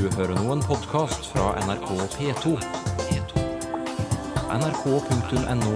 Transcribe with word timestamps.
Du 0.00 0.06
hører 0.16 0.32
nå 0.32 0.46
en 0.54 0.62
podkast 0.64 1.26
fra 1.28 1.50
NRK 1.60 1.90
P2. 2.14 2.54
nrk.no 4.54 5.72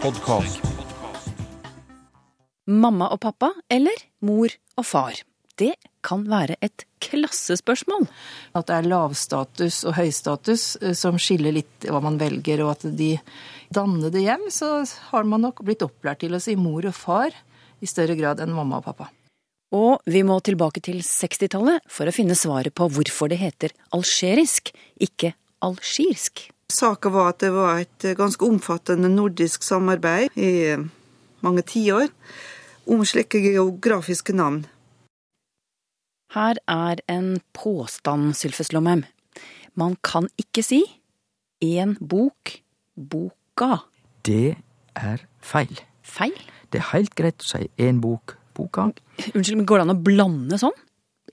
podkast. 0.00 0.62
Mamma 2.72 3.10
og 3.12 3.20
pappa 3.20 3.50
eller 3.68 4.00
mor 4.24 4.54
og 4.80 4.88
far? 4.88 5.20
Det 5.60 5.74
kan 6.00 6.24
være 6.30 6.56
et 6.64 6.86
klassespørsmål. 7.04 8.08
At 8.56 8.70
det 8.72 8.78
er 8.78 8.90
lavstatus 8.94 9.82
og 9.84 9.98
høystatus 10.00 10.66
eh, 10.80 10.96
som 10.96 11.20
skiller 11.20 11.58
litt 11.58 11.84
hva 11.84 12.00
man 12.00 12.16
velger, 12.16 12.64
og 12.64 12.78
at 12.78 12.88
de 12.96 13.10
dannede 13.68 14.24
hjem, 14.24 14.48
så 14.48 14.86
har 15.12 15.28
man 15.28 15.44
nok 15.44 15.60
blitt 15.68 15.84
opplært 15.84 16.24
til 16.24 16.32
å 16.32 16.40
si 16.40 16.56
mor 16.56 16.88
og 16.88 16.96
far 16.96 17.36
i 17.84 17.92
større 17.92 18.16
grad 18.16 18.40
enn 18.40 18.56
mamma 18.56 18.80
og 18.80 18.88
pappa. 18.88 19.12
Og 19.74 20.00
vi 20.08 20.22
må 20.24 20.38
tilbake 20.40 20.80
til 20.84 21.02
60-tallet 21.04 21.84
for 21.92 22.08
å 22.08 22.14
finne 22.14 22.36
svaret 22.38 22.72
på 22.76 22.86
hvorfor 22.88 23.28
det 23.28 23.40
heter 23.42 23.74
algerisk, 23.92 24.72
ikke 24.96 25.34
algirsk. 25.64 26.46
Saka 26.72 27.12
var 27.12 27.32
at 27.32 27.42
det 27.44 27.50
var 27.52 27.82
et 27.82 28.06
ganske 28.16 28.44
omfattende 28.44 29.10
nordisk 29.12 29.64
samarbeid 29.64 30.36
i 30.36 30.76
mange 31.44 31.64
tiår 31.68 32.08
om 32.88 33.04
slike 33.04 33.40
geografiske 33.44 34.36
navn. 34.36 34.64
Her 36.36 36.60
er 36.68 37.00
en 37.08 37.38
påstand, 37.56 38.34
Sylfes 38.36 38.72
Lomheim. 38.72 39.06
Man 39.76 39.96
kan 40.04 40.28
ikke 40.40 40.64
si 40.64 40.82
én 41.64 41.96
bok, 42.00 42.58
boka. 42.96 43.84
Det 44.24 44.58
er 44.96 45.24
feil. 45.40 45.80
Feil? 46.04 46.36
Det 46.68 46.82
er 46.82 46.90
helt 46.92 47.16
greit 47.16 47.44
å 47.44 47.48
si 47.48 47.68
én 47.80 48.02
bok, 48.04 48.36
boka. 48.58 48.88
Unnskyld, 49.32 49.56
men 49.60 49.68
går 49.68 49.80
det 49.80 49.86
an 49.86 49.94
å 49.94 50.00
blande 50.08 50.58
sånn? 50.60 50.76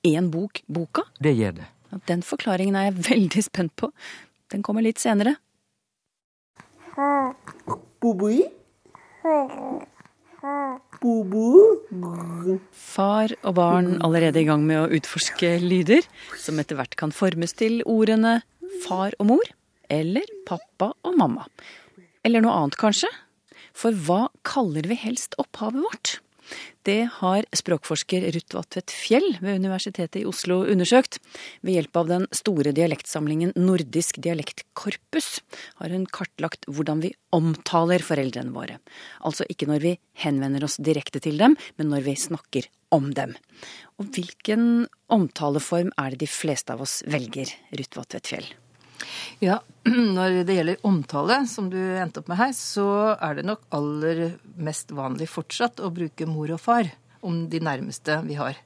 Én 0.05 0.29
bok, 0.33 0.61
boka? 0.69 1.05
Det 1.21 1.33
gjør 1.35 1.57
det. 1.59 1.67
Ja, 1.91 1.99
Den 2.11 2.21
forklaringen 2.25 2.77
er 2.77 2.89
jeg 2.89 3.01
veldig 3.09 3.43
spent 3.45 3.75
på. 3.79 3.91
Den 4.53 4.63
kommer 4.65 4.85
litt 4.85 5.01
senere. 5.01 5.35
Far 12.95 13.33
og 13.43 13.55
barn 13.57 13.89
allerede 14.05 14.41
i 14.41 14.47
gang 14.47 14.63
med 14.67 14.83
å 14.83 14.89
utforske 14.95 15.55
lyder, 15.63 16.05
som 16.39 16.59
etter 16.61 16.77
hvert 16.79 16.95
kan 16.99 17.11
formes 17.15 17.55
til 17.57 17.81
ordene 17.89 18.37
far 18.85 19.15
og 19.19 19.29
mor, 19.33 19.51
eller 19.89 20.29
pappa 20.47 20.91
og 21.05 21.17
mamma. 21.17 21.47
Eller 22.25 22.43
noe 22.45 22.55
annet, 22.59 22.77
kanskje? 22.79 23.09
For 23.75 23.95
hva 24.05 24.27
kaller 24.47 24.87
vi 24.87 24.97
helst 24.99 25.35
opphavet 25.41 25.83
vårt? 25.83 26.19
Det 26.85 27.07
har 27.17 27.45
språkforsker 27.55 28.27
Ruth 28.35 28.57
Vatvedt 28.57 28.93
Fjell 28.93 29.27
ved 29.41 29.61
Universitetet 29.63 30.21
i 30.21 30.25
Oslo 30.29 30.61
undersøkt. 30.69 31.19
Ved 31.65 31.79
hjelp 31.79 31.99
av 32.01 32.11
den 32.11 32.27
store 32.35 32.73
dialektsamlingen 32.75 33.55
Nordisk 33.57 34.19
dialektkorpus 34.21 35.29
har 35.81 35.93
hun 35.95 36.05
kartlagt 36.05 36.67
hvordan 36.69 37.01
vi 37.05 37.13
omtaler 37.35 38.05
foreldrene 38.05 38.53
våre. 38.55 38.79
Altså 39.25 39.47
ikke 39.49 39.69
når 39.69 39.85
vi 39.85 39.95
henvender 40.25 40.67
oss 40.67 40.77
direkte 40.77 41.23
til 41.23 41.39
dem, 41.41 41.57
men 41.79 41.89
når 41.91 42.05
vi 42.09 42.19
snakker 42.19 42.69
om 42.95 43.09
dem. 43.17 43.33
Og 43.99 44.11
hvilken 44.15 44.85
omtaleform 45.11 45.91
er 45.97 46.13
det 46.13 46.25
de 46.25 46.31
fleste 46.31 46.75
av 46.75 46.85
oss 46.85 47.01
velger, 47.09 47.49
Ruth 47.75 47.97
Vatvedt 47.97 48.31
Fjell? 48.31 48.53
Ja, 49.43 49.59
når 50.17 50.41
det 50.47 50.57
gjelder 50.57 50.85
omtale, 50.87 51.41
som 51.51 51.69
du 51.71 51.79
endte 51.79 52.21
opp 52.21 52.29
med 52.31 52.39
her, 52.39 52.53
så 52.57 52.87
er 53.15 53.39
det 53.39 53.47
nok 53.47 53.65
aller 53.75 54.27
mest 54.55 54.93
vanlig 54.95 55.27
fortsatt 55.31 55.83
å 55.83 55.91
bruke 55.93 56.29
mor 56.29 56.53
og 56.55 56.61
far 56.63 56.93
om 57.25 57.45
de 57.51 57.61
nærmeste 57.63 58.21
vi 58.27 58.37
har. 58.39 58.57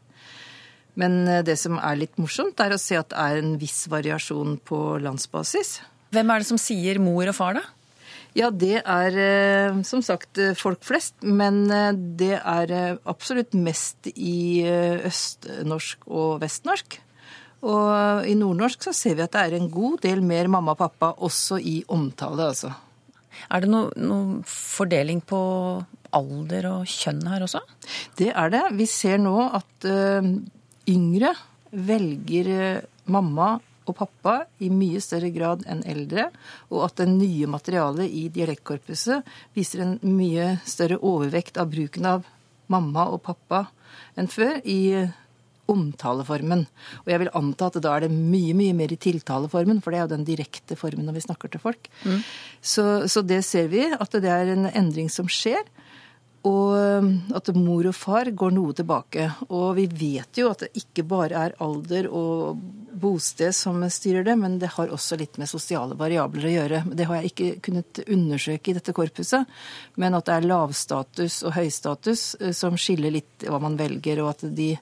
Men 0.99 1.23
eh, 1.27 1.43
det 1.45 1.57
som 1.61 1.79
er 1.79 1.99
litt 1.99 2.19
morsomt, 2.21 2.59
er 2.59 2.75
å 2.75 2.81
se 2.81 2.99
at 2.99 3.11
det 3.11 3.19
er 3.19 3.41
en 3.41 3.57
viss 3.61 3.85
variasjon 3.91 4.57
på 4.67 4.99
landsbasis. 5.03 5.79
Hvem 6.13 6.31
er 6.33 6.41
det 6.41 6.49
som 6.49 6.61
sier 6.61 6.99
mor 7.01 7.29
og 7.29 7.37
far, 7.37 7.59
da? 7.59 7.65
Ja, 8.37 8.51
det 8.53 8.83
er 8.83 9.19
eh, 9.23 9.79
som 9.87 10.03
sagt 10.05 10.39
eh, 10.41 10.55
folk 10.57 10.83
flest, 10.85 11.15
men 11.23 11.65
det 12.19 12.35
er 12.39 12.73
absolutt 13.09 13.55
mest 13.57 14.11
i 14.13 14.65
østnorsk 15.09 16.09
og 16.09 16.39
vestnorsk. 16.43 16.99
Og 17.67 18.27
i 18.29 18.35
nordnorsk 18.39 18.85
så 18.87 18.93
ser 18.95 19.17
vi 19.17 19.25
at 19.25 19.33
det 19.35 19.45
er 19.45 19.57
en 19.57 19.71
god 19.71 19.99
del 20.05 20.21
mer 20.23 20.47
mamma 20.51 20.75
og 20.75 20.79
pappa 20.79 21.11
også 21.27 21.59
i 21.59 21.81
omtale, 21.91 22.51
altså. 22.53 22.71
Er 23.49 23.63
det 23.63 23.71
noe, 23.71 23.91
noe 23.99 24.41
fordeling 24.47 25.21
på 25.27 25.39
alder 26.15 26.67
og 26.71 26.89
kjønn 26.89 27.21
her 27.29 27.45
også? 27.45 27.61
Det 28.19 28.31
er 28.33 28.53
det. 28.53 28.63
Vi 28.79 28.87
ser 28.89 29.19
nå 29.21 29.35
at 29.45 29.87
uh, 29.87 30.29
yngre 30.89 31.33
velger 31.69 32.49
eh, 32.49 32.85
mamma 33.13 33.51
og 33.89 33.95
pappa 33.97 34.35
i 34.61 34.69
mye 34.73 35.01
større 35.01 35.29
grad 35.33 35.65
enn 35.69 35.83
eldre, 35.89 36.29
og 36.73 36.87
at 36.87 37.01
det 37.01 37.09
nye 37.11 37.49
materialet 37.49 38.09
i 38.09 38.27
dialektkorpuset 38.33 39.27
viser 39.57 39.83
en 39.83 39.95
mye 40.05 40.55
større 40.65 40.97
overvekt 41.05 41.59
av 41.61 41.69
bruken 41.69 42.09
av 42.09 42.25
mamma 42.73 43.07
og 43.13 43.21
pappa 43.25 43.67
enn 44.17 44.29
før 44.29 44.59
i 44.65 44.79
omtaleformen. 45.69 46.65
Og 47.03 47.11
jeg 47.13 47.23
vil 47.23 47.33
anta 47.37 47.69
at 47.69 47.79
da 47.83 47.95
er 47.95 48.07
det 48.07 48.13
mye, 48.13 48.55
mye 48.57 48.75
mer 48.77 48.93
i 48.93 48.99
tiltaleformen, 48.99 49.81
for 49.83 49.93
det 49.93 50.01
er 50.01 50.07
jo 50.07 50.15
den 50.15 50.27
direkte 50.27 50.77
formen 50.79 51.07
når 51.07 51.19
vi 51.19 51.25
snakker 51.27 51.53
til 51.53 51.63
folk. 51.63 51.91
Så, 52.61 52.85
så 53.11 53.23
det 53.25 53.43
ser 53.47 53.69
vi, 53.71 53.85
at 53.93 54.17
det 54.17 54.31
er 54.33 54.53
en 54.55 54.69
endring 54.71 55.11
som 55.13 55.29
skjer. 55.29 55.63
Og 56.47 56.71
um, 57.03 57.07
at 57.35 57.49
mor 57.51 57.89
og 57.89 57.95
far 57.97 58.29
går 58.31 58.53
noe 58.55 58.75
tilbake. 58.75 59.25
Og 59.51 59.73
vi 59.75 59.87
vet 59.91 60.39
jo 60.39 60.47
at 60.53 60.63
det 60.63 60.69
ikke 60.79 61.03
bare 61.07 61.35
er 61.47 61.57
alder 61.59 62.07
og 62.07 62.61
bosted 62.99 63.51
som 63.55 63.81
styrer 63.91 64.23
det, 64.27 64.35
men 64.39 64.57
det 64.59 64.71
har 64.75 64.91
også 64.91 65.17
litt 65.19 65.37
med 65.39 65.51
sosiale 65.51 65.97
variabler 65.99 66.47
å 66.47 66.53
gjøre. 66.53 66.81
Det 66.95 67.07
har 67.09 67.19
jeg 67.19 67.31
ikke 67.31 67.49
kunnet 67.67 68.01
undersøke 68.07 68.71
i 68.71 68.77
dette 68.77 68.95
korpuset. 68.95 69.51
Men 69.99 70.15
at 70.15 70.29
det 70.29 70.37
er 70.37 70.47
lavstatus 70.47 71.41
og 71.43 71.55
høystatus 71.59 72.23
eh, 72.39 72.55
som 72.55 72.79
skiller 72.79 73.17
litt 73.19 73.47
hva 73.47 73.59
man 73.63 73.75
velger, 73.79 74.23
og 74.23 74.37
at 74.37 74.47
de 74.55 74.73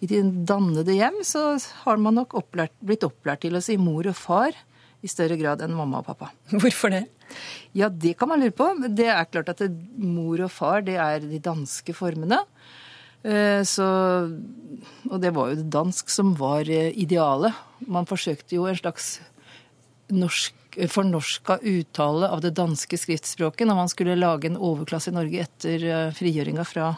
i 0.00 0.08
de 0.10 0.22
dannede 0.46 0.94
hjem 0.94 1.20
så 1.26 1.50
har 1.84 1.98
man 2.00 2.18
nok 2.20 2.36
opplært, 2.38 2.74
blitt 2.84 3.06
opplært 3.06 3.42
til 3.42 3.58
å 3.58 3.62
si 3.64 3.76
mor 3.80 4.06
og 4.06 4.16
far 4.18 4.56
i 5.02 5.10
større 5.10 5.38
grad 5.38 5.62
enn 5.62 5.74
mamma 5.74 6.00
og 6.00 6.08
pappa. 6.10 6.32
Hvorfor 6.54 6.92
det? 6.94 7.04
Ja, 7.76 7.90
det 7.90 8.16
kan 8.18 8.30
man 8.30 8.40
lure 8.42 8.54
på. 8.56 8.70
Det 8.88 9.08
er 9.12 9.26
klart 9.30 9.50
at 9.52 9.62
det, 9.62 9.70
mor 10.00 10.40
og 10.42 10.52
far, 10.54 10.82
det 10.86 10.96
er 11.02 11.22
de 11.22 11.40
danske 11.42 11.94
formene. 11.94 12.40
Eh, 13.22 13.62
Så, 13.66 13.86
og 15.10 15.18
det 15.22 15.34
var 15.34 15.50
jo 15.50 15.58
det 15.60 15.68
dansk 15.74 16.10
som 16.10 16.34
var 16.38 16.68
eh, 16.70 16.94
idealet. 16.94 17.54
Man 17.86 18.06
forsøkte 18.06 18.56
jo 18.56 18.66
en 18.70 18.78
slags 18.78 19.18
norsk, 20.14 20.54
fornorska 20.88 21.58
uttale 21.66 22.30
av 22.30 22.40
det 22.44 22.54
danske 22.56 22.96
skriftspråket 22.96 23.66
når 23.66 23.76
man 23.82 23.90
skulle 23.90 24.18
lage 24.18 24.46
en 24.48 24.56
overklasse 24.56 25.10
i 25.10 25.16
Norge 25.16 25.42
etter 25.44 25.84
eh, 25.84 26.10
frigjøringa 26.14 26.64
fra 26.66 26.92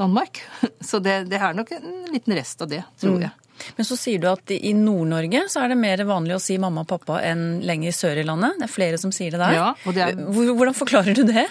Danmark. 0.00 0.40
Så 0.80 1.00
det, 1.02 1.24
det 1.30 1.40
er 1.40 1.54
nok 1.56 1.72
en 1.76 1.88
liten 2.12 2.36
rest 2.38 2.62
av 2.64 2.70
det, 2.72 2.82
tror 3.00 3.20
jeg. 3.26 3.32
Men 3.76 3.86
så 3.86 3.94
sier 3.94 4.18
du 4.18 4.24
at 4.26 4.50
i 4.56 4.72
Nord-Norge 4.74 5.44
så 5.52 5.60
er 5.62 5.70
det 5.70 5.76
mer 5.78 6.00
vanlig 6.08 6.34
å 6.34 6.40
si 6.42 6.56
mamma 6.58 6.82
og 6.82 6.88
pappa 6.90 7.20
enn 7.22 7.60
lenger 7.62 7.94
sør 7.94 8.18
i 8.18 8.24
landet. 8.26 8.56
Det 8.58 8.66
er 8.66 8.72
flere 8.72 8.98
som 8.98 9.12
sier 9.14 9.30
det 9.30 9.38
der. 9.38 9.54
Ja, 9.54 9.68
og 9.86 9.94
det 9.94 10.02
er- 10.08 10.16
Hvordan 10.18 10.74
forklarer 10.74 11.14
du 11.14 11.22
det? 11.28 11.44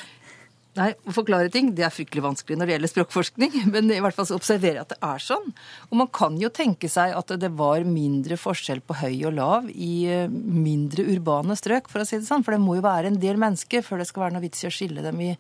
Nei, 0.80 0.94
Å 1.04 1.12
forklare 1.12 1.52
ting 1.52 1.74
det 1.76 1.84
er 1.84 1.92
fryktelig 1.92 2.24
vanskelig 2.24 2.56
når 2.58 2.68
det 2.70 2.76
gjelder 2.78 2.92
språkforskning, 2.94 3.56
men 3.74 3.90
i 3.92 4.00
hvert 4.04 4.16
fall 4.16 4.28
så 4.28 4.38
observerer 4.40 4.80
jeg 4.80 4.86
at 4.86 4.94
det 4.94 5.00
er 5.04 5.24
sånn. 5.24 5.50
Og 5.90 5.98
man 6.00 6.08
kan 6.16 6.38
jo 6.40 6.48
tenke 6.50 6.88
seg 6.92 7.12
at 7.16 7.34
det 7.42 7.50
var 7.60 7.84
mindre 7.88 8.38
forskjell 8.40 8.80
på 8.88 8.96
høy 9.02 9.18
og 9.28 9.36
lav 9.36 9.68
i 9.72 9.92
eh, 10.12 10.28
mindre 10.32 11.04
urbane 11.12 11.58
strøk, 11.60 11.88
for 11.92 12.04
å 12.04 12.08
si 12.08 12.20
det 12.22 12.28
sånn. 12.28 12.44
For 12.48 12.56
det 12.56 12.64
må 12.64 12.78
jo 12.80 12.86
være 12.88 13.12
en 13.12 13.20
del 13.20 13.40
mennesker 13.42 13.84
før 13.84 14.00
det 14.00 14.08
skal 14.12 14.26
være 14.28 14.38
noe 14.38 14.46
vits 14.48 14.64
i 14.64 14.70
å 14.72 14.74
skille 14.74 15.04
dem 15.04 15.20
i 15.28 15.34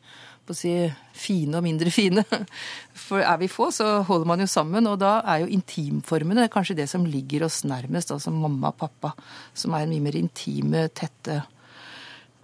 på 0.45 0.55
å 0.55 0.57
si, 0.57 0.73
fine 1.15 1.59
og 1.59 1.65
mindre 1.65 1.91
fine. 1.93 2.23
For 3.05 3.23
er 3.23 3.39
vi 3.41 3.49
få, 3.51 3.69
så 3.75 4.01
holder 4.07 4.29
man 4.29 4.43
jo 4.43 4.49
sammen, 4.49 4.87
og 4.89 4.99
da 5.01 5.17
er 5.21 5.43
jo 5.43 5.51
intimformene 5.53 6.49
kanskje 6.53 6.77
det 6.81 6.87
som 6.91 7.05
ligger 7.07 7.47
oss 7.47 7.61
nærmest, 7.67 8.13
altså 8.13 8.33
mamma 8.33 8.71
og 8.71 8.79
pappa, 8.81 9.13
som 9.53 9.75
er 9.75 9.85
en 9.85 9.93
mye 9.93 10.05
mer 10.07 10.17
intime, 10.19 10.87
tette 10.97 11.41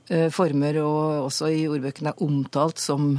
eh, 0.10 0.28
former, 0.34 0.82
og 0.84 1.28
også 1.30 1.52
i 1.54 1.66
ordbøkene 1.72 2.14
er 2.14 2.24
omtalt 2.26 2.82
som 2.84 3.16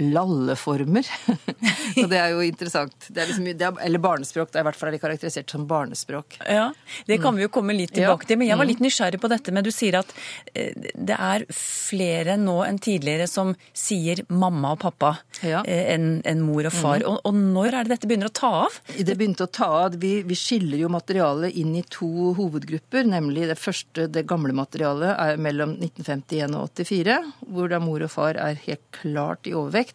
lalleformer. 0.00 1.06
og 2.02 2.08
det 2.10 2.18
er 2.20 2.32
jo 2.34 2.42
interessant. 2.44 2.94
Det 3.08 3.22
er 3.22 3.30
liksom, 3.30 3.48
det 3.58 3.66
er, 3.68 3.78
eller 3.84 4.02
barnespråk. 4.02 4.50
Det 4.52 4.60
er 4.60 4.64
i 4.64 4.68
hvert 4.68 4.78
fall 4.78 4.90
er 4.92 4.96
det 4.96 5.02
karakterisert 5.02 5.50
som 5.54 5.66
barnespråk. 5.70 6.38
Ja, 6.48 6.68
Det 7.08 7.20
kan 7.22 7.36
vi 7.36 7.44
jo 7.46 7.50
komme 7.52 7.74
litt 7.76 7.92
tilbake 7.96 8.24
Ja. 8.26 8.28
til. 8.32 8.38
Men 8.42 8.48
jeg 8.52 8.58
var 8.60 8.68
litt 8.68 8.82
nysgjerrig 8.84 9.20
på 9.22 9.30
dette. 9.32 9.52
Men 9.54 9.64
du 9.66 9.70
sier 9.74 9.98
at 10.00 10.12
eh, 10.54 10.72
det 10.94 11.16
er 11.18 11.44
flere 11.54 12.36
nå 12.40 12.58
enn 12.66 12.78
tidligere 12.82 13.26
som 13.30 13.54
sier 13.76 14.22
mamma 14.28 14.72
og 14.76 14.80
pappa 14.84 15.14
Ja. 15.42 15.62
eh, 15.66 15.94
enn 15.94 16.20
en 16.24 16.42
mor 16.46 16.66
og 16.68 16.72
far. 16.74 17.02
Og, 17.08 17.20
og 17.24 17.34
når 17.34 17.74
er 17.74 17.84
det 17.88 17.96
dette 17.96 18.08
begynner 18.10 18.30
å 18.30 18.36
ta 18.38 18.52
av? 18.66 18.78
Det 18.96 19.16
begynte 19.18 19.46
å 19.46 19.52
ta 19.52 19.68
av. 19.84 19.96
Vi, 20.00 20.22
vi 20.26 20.34
skiller 20.38 20.78
jo 20.82 20.88
materialet 20.92 21.54
inn 21.58 21.74
i 21.78 21.82
to 21.90 22.34
hovedgrupper. 22.38 23.04
Nemlig 23.08 23.48
det 23.50 23.58
første, 23.58 24.06
det 24.12 24.26
gamle 24.28 24.52
materialet, 24.56 25.14
er 25.18 25.36
mellom 25.40 25.76
1951 25.78 26.54
og 26.58 26.70
84, 26.78 27.18
hvor 27.48 27.68
da 27.72 27.78
mor 27.82 28.02
og 28.04 28.10
far 28.12 28.36
er 28.40 28.58
helt 28.66 28.84
klart 28.94 29.46
i 29.48 29.54
overvekt. 29.56 29.87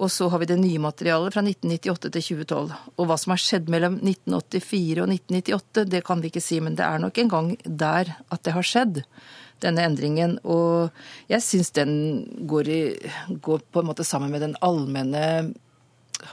Og 0.00 0.08
så 0.08 0.30
har 0.32 0.40
vi 0.40 0.48
det 0.48 0.56
nye 0.56 0.80
materialet 0.80 1.34
fra 1.34 1.42
1998 1.44 2.08
til 2.08 2.24
2012. 2.46 2.76
Og 2.96 3.08
hva 3.08 3.18
som 3.20 3.34
har 3.34 3.42
skjedd 3.42 3.68
mellom 3.72 3.98
1984 4.00 5.02
og 5.02 5.12
1998, 5.12 5.84
det 5.92 6.00
kan 6.06 6.22
vi 6.22 6.30
ikke 6.32 6.44
si, 6.44 6.60
men 6.64 6.78
det 6.78 6.86
er 6.86 7.02
nok 7.02 7.20
en 7.20 7.32
gang 7.34 7.52
der 7.64 8.14
at 8.32 8.44
det 8.46 8.56
har 8.56 8.66
skjedd, 8.66 9.02
denne 9.60 9.84
endringen. 9.84 10.38
Og 10.48 10.88
jeg 11.28 11.44
syns 11.44 11.72
den 11.76 11.94
går, 12.48 12.70
i, 12.72 12.82
går 13.44 13.64
på 13.68 13.82
en 13.82 13.90
måte 13.90 14.06
sammen 14.08 14.32
med 14.32 14.44
den 14.46 14.56
allmenne, 14.64 15.52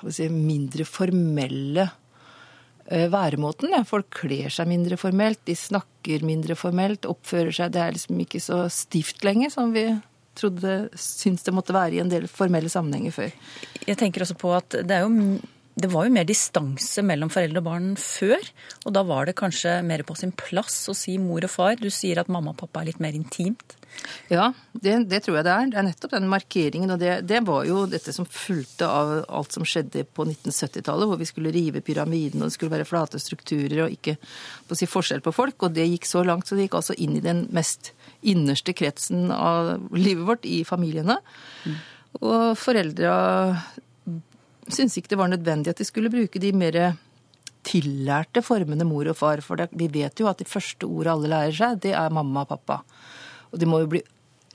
si, 0.07 0.29
mindre 0.31 0.87
formelle 0.87 1.89
eh, 2.87 3.07
væremåten. 3.11 3.73
Ja. 3.75 3.83
Folk 3.87 4.13
kler 4.21 4.53
seg 4.53 4.71
mindre 4.71 4.99
formelt, 5.01 5.43
de 5.47 5.57
snakker 5.59 6.23
mindre 6.27 6.55
formelt, 6.55 7.07
oppfører 7.09 7.51
seg 7.55 7.75
Det 7.75 7.83
er 7.83 7.97
liksom 7.97 8.23
ikke 8.23 8.43
så 8.43 8.63
stivt 8.71 9.27
lenger 9.27 9.51
som 9.53 9.75
vi 9.75 9.89
trodde 10.37 10.77
syntes 10.95 11.45
det 11.47 11.55
måtte 11.55 11.75
være 11.75 11.97
i 11.97 12.01
en 12.03 12.11
del 12.11 12.27
formelle 12.31 12.71
sammenhenger 12.71 13.15
før. 13.15 13.37
Jeg 13.87 13.99
tenker 13.99 14.25
også 14.25 14.37
på 14.39 14.53
at 14.57 14.81
det 14.87 14.97
er 14.97 15.05
jo 15.05 15.39
det 15.77 15.91
var 15.93 16.07
jo 16.07 16.13
mer 16.13 16.25
distanse 16.25 17.03
mellom 17.05 17.29
foreldre 17.29 17.61
og 17.61 17.65
barn 17.67 17.89
før. 18.01 18.41
Og 18.87 18.93
da 18.95 19.03
var 19.05 19.27
det 19.27 19.35
kanskje 19.37 19.75
mer 19.85 20.01
på 20.07 20.15
sin 20.17 20.31
plass 20.33 20.87
å 20.89 20.95
si 20.97 21.19
mor 21.21 21.45
og 21.45 21.53
far. 21.53 21.75
Du 21.77 21.91
sier 21.93 22.17
at 22.17 22.31
mamma 22.33 22.55
og 22.55 22.57
pappa 22.63 22.81
er 22.81 22.89
litt 22.89 23.03
mer 23.03 23.13
intimt. 23.13 23.75
Ja, 24.33 24.49
det, 24.73 24.95
det 25.11 25.21
tror 25.25 25.37
jeg 25.37 25.45
det 25.45 25.53
er. 25.53 25.69
Det 25.69 25.77
er 25.77 25.85
nettopp 25.85 26.15
den 26.15 26.29
markeringen. 26.31 26.95
Og 26.95 27.01
det, 27.01 27.11
det 27.29 27.43
var 27.45 27.69
jo 27.69 27.83
dette 27.89 28.13
som 28.15 28.25
fulgte 28.25 28.89
av 28.89 29.13
alt 29.29 29.53
som 29.53 29.67
skjedde 29.69 30.07
på 30.17 30.25
1970-tallet, 30.25 31.11
hvor 31.11 31.21
vi 31.21 31.29
skulle 31.29 31.53
rive 31.53 31.85
pyramiden, 31.85 32.41
og 32.41 32.49
det 32.49 32.57
skulle 32.57 32.73
være 32.73 32.89
flate 32.89 33.21
strukturer 33.21 33.85
og 33.85 33.93
ikke 33.93 34.17
på 34.17 34.73
å 34.73 34.81
si 34.81 34.89
forskjell 34.89 35.21
på 35.25 35.35
folk. 35.35 35.61
Og 35.61 35.77
det 35.77 35.85
gikk 35.91 36.09
så 36.09 36.25
langt, 36.25 36.49
så 36.49 36.57
det 36.57 36.65
gikk 36.65 36.81
altså 36.81 36.97
inn 36.97 37.19
i 37.19 37.25
den 37.25 37.45
mest 37.53 37.93
innerste 38.21 38.73
kretsen 38.77 39.31
av 39.31 39.89
livet 39.95 40.25
vårt, 40.27 40.45
i 40.45 40.63
familiene. 40.67 41.19
Mm. 41.65 41.75
Og 42.21 42.57
foreldra 42.57 43.13
syntes 44.67 44.97
ikke 44.99 45.13
det 45.13 45.19
var 45.19 45.31
nødvendig 45.31 45.71
at 45.71 45.79
de 45.79 45.87
skulle 45.87 46.11
bruke 46.11 46.41
de 46.41 46.51
mer 46.55 46.79
tillærte 47.67 48.43
formene 48.45 48.87
mor 48.87 49.09
og 49.11 49.17
far. 49.19 49.41
For 49.45 49.67
vi 49.77 49.89
vet 49.91 50.19
jo 50.19 50.29
at 50.31 50.41
de 50.41 50.49
første 50.49 50.87
ordene 50.87 51.15
alle 51.15 51.31
lærer 51.33 51.57
seg, 51.57 51.81
det 51.85 51.95
er 51.97 52.13
mamma 52.13 52.45
og 52.45 52.53
pappa. 52.55 52.81
Og 53.51 53.59
de 53.61 53.69
må 53.69 53.81
jo 53.83 53.91
bli 53.95 54.03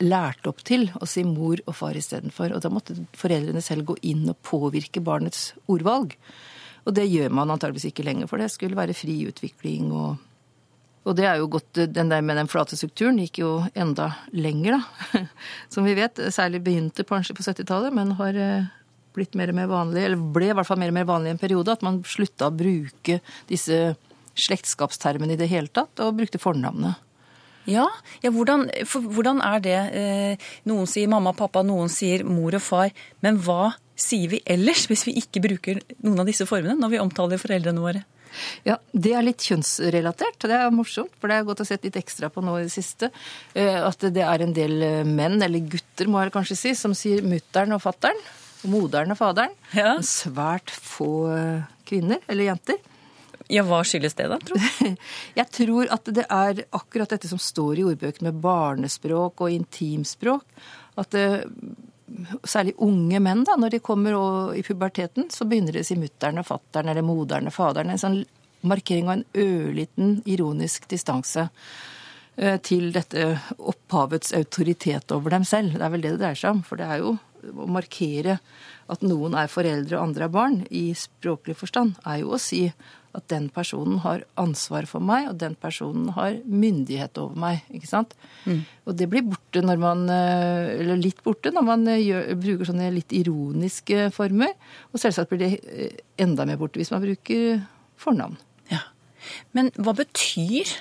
lært 0.02 0.46
opp 0.48 0.62
til 0.66 0.88
å 0.98 1.06
si 1.08 1.22
mor 1.26 1.60
og 1.66 1.76
far 1.78 1.96
istedenfor. 1.98 2.54
Og 2.56 2.64
da 2.64 2.72
måtte 2.72 2.96
foreldrene 3.18 3.62
selv 3.64 3.92
gå 3.92 3.98
inn 4.08 4.26
og 4.32 4.40
påvirke 4.46 5.04
barnets 5.04 5.52
ordvalg. 5.70 6.16
Og 6.82 6.96
det 6.96 7.06
gjør 7.06 7.30
man 7.30 7.52
antageligvis 7.54 7.92
ikke 7.92 8.06
lenger, 8.06 8.28
for 8.30 8.42
det 8.42 8.50
skulle 8.50 8.78
være 8.78 8.96
fri 8.96 9.20
utvikling 9.28 9.92
og 9.94 10.16
og 11.02 11.16
det 11.18 11.26
er 11.26 11.40
jo 11.40 11.48
godt, 11.50 11.80
den 11.90 12.12
der 12.12 12.22
med 12.22 12.38
den 12.38 12.50
flate 12.50 12.78
strukturen 12.78 13.18
gikk 13.18 13.40
jo 13.42 13.50
enda 13.74 14.12
lenger, 14.30 14.78
da. 14.78 15.22
Som 15.72 15.88
vi 15.88 15.96
vet. 15.98 16.20
Særlig 16.30 16.62
begynte 16.62 17.06
kanskje 17.06 17.34
på 17.34 17.42
70-tallet, 17.42 17.94
men 17.96 18.14
har 18.20 18.38
eh, 18.38 18.70
blitt 19.16 19.34
mer 19.38 19.50
og 19.50 19.58
mer 19.58 19.70
vanlig, 19.70 20.04
eller 20.06 20.26
ble 20.34 20.52
i 20.52 20.56
hvert 20.56 20.68
fall 20.68 20.78
mer 20.80 20.92
og 20.92 20.98
mer 21.00 21.08
vanlig 21.08 21.32
i 21.32 21.36
en 21.36 21.42
periode, 21.42 21.74
at 21.74 21.82
man 21.82 22.00
slutta 22.06 22.48
å 22.48 22.54
bruke 22.54 23.18
disse 23.50 23.80
slektskapstermene 24.38 25.34
i 25.34 25.40
det 25.40 25.50
hele 25.50 25.72
tatt, 25.74 25.98
og 26.04 26.20
brukte 26.20 26.40
fornavnet. 26.42 27.00
Ja, 27.68 27.86
ja 28.22 28.30
hvordan, 28.34 28.68
for, 28.88 29.04
hvordan, 29.14 29.42
er 29.44 29.62
det? 29.62 29.78
Eh, 29.98 30.48
noen 30.70 30.88
sier 30.90 31.10
mamma 31.10 31.34
og 31.34 31.38
pappa, 31.38 31.62
noen 31.66 31.90
sier 31.92 32.24
mor 32.26 32.54
og 32.58 32.62
far. 32.62 32.94
Men 33.22 33.38
hva 33.42 33.74
sier 33.98 34.30
vi 34.32 34.42
ellers, 34.50 34.88
hvis 34.90 35.06
vi 35.06 35.18
ikke 35.20 35.42
bruker 35.44 35.82
noen 36.02 36.22
av 36.22 36.30
disse 36.30 36.46
formene 36.48 36.78
når 36.78 36.94
vi 36.94 37.02
omtaler 37.02 37.42
foreldrene 37.42 37.82
våre? 37.82 38.06
Ja, 38.68 38.78
Det 38.92 39.14
er 39.16 39.26
litt 39.26 39.42
kjønnsrelatert. 39.46 40.38
Det 40.42 40.58
er 40.58 40.74
morsomt, 40.74 41.14
for 41.20 41.30
det 41.30 41.38
er 41.38 41.48
godt 41.48 41.64
å 41.64 41.68
sett 41.68 41.84
litt 41.86 41.98
ekstra 42.00 42.30
på 42.32 42.44
nå 42.44 42.58
i 42.60 42.66
det 42.66 42.74
siste. 42.74 43.10
Eh, 43.54 43.80
at 43.82 44.06
det 44.12 44.24
er 44.26 44.46
en 44.46 44.54
del 44.56 44.78
menn, 45.08 45.40
eller 45.42 45.66
gutter 45.72 46.10
må 46.10 46.22
jeg 46.22 46.34
kanskje 46.34 46.58
si, 46.58 46.76
som 46.78 46.94
sier 46.96 47.24
mutter'n 47.26 47.74
og 47.76 47.82
fatter'n 47.84 48.22
og 48.62 48.70
moderen 48.70 49.12
og 49.14 49.18
faderen. 49.18 49.54
Ja. 49.76 49.96
Svært 50.06 50.70
få 50.70 51.12
eh, 51.34 51.68
kvinner 51.88 52.22
eller 52.30 52.52
jenter. 52.52 52.80
Ja, 53.52 53.64
Hva 53.66 53.82
skyldes 53.84 54.14
det, 54.16 54.28
da? 54.30 54.38
Tror 54.40 54.60
du? 54.60 55.00
Jeg 55.40 55.48
tror 55.52 55.90
at 55.92 56.08
det 56.14 56.24
er 56.30 56.62
akkurat 56.72 57.10
dette 57.12 57.28
som 57.30 57.40
står 57.42 57.80
i 57.80 57.86
ordbøkene 57.90 58.30
med 58.30 58.40
barnespråk 58.44 59.42
og 59.44 59.52
intimspråk. 59.52 60.46
At 61.00 61.16
særlig 62.44 62.74
unge 62.82 63.20
menn, 63.22 63.44
da, 63.48 63.56
når 63.58 63.76
de 63.76 63.82
kommer 63.84 64.16
i 64.56 64.62
puberteten, 64.66 65.30
så 65.32 65.46
begynner 65.48 65.76
de 65.76 65.82
å 65.82 65.88
si 65.88 65.96
mutter'n 65.98 66.40
og 66.42 66.48
fatter'n 66.48 66.92
eller 66.92 67.06
moder'n 67.06 67.50
og 67.50 67.56
fader'n. 67.56 67.92
En 67.92 68.00
sånn 68.00 68.22
markering 68.68 69.08
av 69.08 69.18
en 69.18 69.24
ørliten 69.42 70.14
ironisk 70.30 70.86
distanse 70.90 71.48
eh, 72.36 72.58
til 72.62 72.92
dette 72.94 73.36
opphavets 73.58 74.34
autoritet 74.38 75.14
over 75.14 75.34
dem 75.34 75.46
selv. 75.48 75.76
Det 75.76 75.86
er 75.86 75.94
vel 75.94 76.04
det 76.04 76.14
det 76.14 76.22
dreier 76.22 76.42
seg 76.42 76.56
om. 76.56 76.64
For 76.66 76.80
det 76.80 76.88
er 76.88 77.02
jo 77.02 77.16
å 77.50 77.68
markere 77.70 78.38
at 78.92 79.02
noen 79.06 79.34
er 79.38 79.50
foreldre 79.50 79.98
og 79.98 80.08
andre 80.08 80.28
er 80.28 80.34
barn, 80.34 80.58
i 80.70 80.90
språklig 80.98 81.56
forstand, 81.58 81.96
er 82.06 82.22
jo 82.22 82.34
å 82.36 82.40
si 82.40 82.66
at 83.12 83.26
den 83.28 83.48
personen 83.52 83.98
har 84.02 84.24
ansvar 84.40 84.86
for 84.88 85.04
meg, 85.04 85.28
og 85.28 85.38
den 85.40 85.54
personen 85.60 86.08
har 86.16 86.38
myndighet 86.48 87.18
over 87.20 87.36
meg. 87.38 87.66
ikke 87.74 87.90
sant? 87.90 88.14
Mm. 88.46 88.62
Og 88.88 88.96
det 88.96 89.08
blir 89.12 89.26
borte 89.26 89.60
når 89.62 89.82
man 89.82 90.06
eh, 90.10 90.70
Eller 90.80 91.00
litt 91.00 91.20
borte 91.24 91.52
når 91.52 91.66
man 91.66 91.84
eh, 91.92 92.00
gjør, 92.02 92.30
bruker 92.40 92.70
sånne 92.70 92.88
litt 92.94 93.12
ironiske 93.16 94.08
former. 94.16 94.54
Og 94.92 95.02
selvsagt 95.02 95.32
blir 95.32 95.42
det 95.44 95.50
eh, 95.60 95.98
enda 96.24 96.48
mer 96.48 96.60
borte 96.60 96.80
hvis 96.80 96.92
man 96.94 97.04
bruker 97.04 97.60
fornavn. 98.00 98.40
Ja. 98.72 98.86
Men 99.52 99.68
hva 99.76 99.94
betyr 99.98 100.72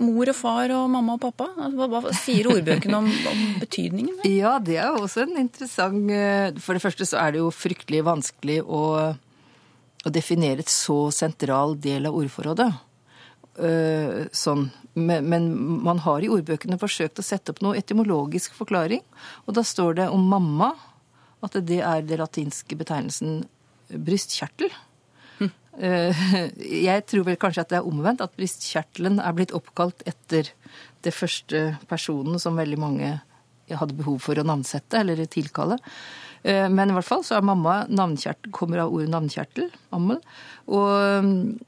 mor 0.00 0.28
og 0.32 0.36
far 0.36 0.72
og 0.76 0.84
mamma 0.92 1.16
og 1.16 1.24
pappa? 1.24 1.48
Altså, 1.56 1.80
hva, 1.80 1.88
hva 2.04 2.12
sier 2.16 2.50
ordbøkene 2.52 3.00
om, 3.00 3.08
om, 3.32 3.42
betydningen? 3.64 4.20
Ja, 4.42 4.58
det 4.60 4.76
er 4.84 5.00
også 5.00 5.24
en 5.24 5.40
interessant 5.40 6.12
For 6.60 6.76
det 6.76 6.84
første 6.84 7.08
så 7.08 7.18
er 7.24 7.34
det 7.34 7.42
jo 7.42 7.50
fryktelig 7.52 8.04
vanskelig 8.06 8.60
å, 8.64 8.84
å 10.06 10.12
definere 10.12 10.64
et 10.64 10.72
så 10.72 11.10
sentral 11.14 11.76
del 11.80 12.08
av 12.08 12.16
ordforrådet. 12.16 12.70
Uh, 13.60 14.28
sånn. 14.32 14.68
Men, 14.94 15.26
men, 15.28 15.48
man 15.84 16.00
har 16.06 16.24
i 16.24 16.30
ordbøkene 16.32 16.78
forsøkt 16.80 17.20
å 17.20 17.26
sette 17.26 17.52
opp 17.52 17.60
noe 17.64 17.78
etymologisk 17.78 18.54
forklaring. 18.56 19.02
Og 19.46 19.56
da 19.58 19.64
står 19.66 20.00
det 20.00 20.10
om 20.12 20.24
mamma 20.30 20.72
at 21.44 21.56
det 21.66 21.80
er 21.84 22.04
det 22.04 22.20
latinske 22.20 22.76
betegnelsen 22.80 23.42
brystkjertel. 23.90 24.72
Eh, 25.78 26.24
jeg 26.90 27.04
tror 27.08 27.24
vel 27.28 27.38
kanskje 27.40 27.62
at 27.62 27.72
det 27.72 27.78
er 27.78 27.88
omvendt, 27.88 28.20
at 28.24 28.34
brystkjertelen 28.36 29.20
er 29.22 29.36
blitt 29.36 29.54
oppkalt 29.56 30.02
etter 30.08 30.50
det 31.04 31.12
første 31.14 31.62
personen 31.88 32.40
som 32.42 32.58
veldig 32.58 32.80
mange 32.80 33.12
hadde 33.70 33.96
behov 33.96 34.18
for 34.24 34.36
å 34.36 34.44
navnsette 34.46 35.00
eller 35.00 35.22
tilkalle. 35.30 35.78
Eh, 36.42 36.68
men 36.72 36.90
i 36.90 36.96
hvert 36.96 37.08
fall 37.08 37.24
så 37.26 37.38
er 37.38 37.46
mamma 37.46 37.82
navnkjertel, 37.90 38.52
kommer 38.56 38.84
av 38.84 38.94
ordet 38.94 39.10
navnkjertel, 39.12 39.68
ammel. 39.96 40.20
Og, 40.70 41.58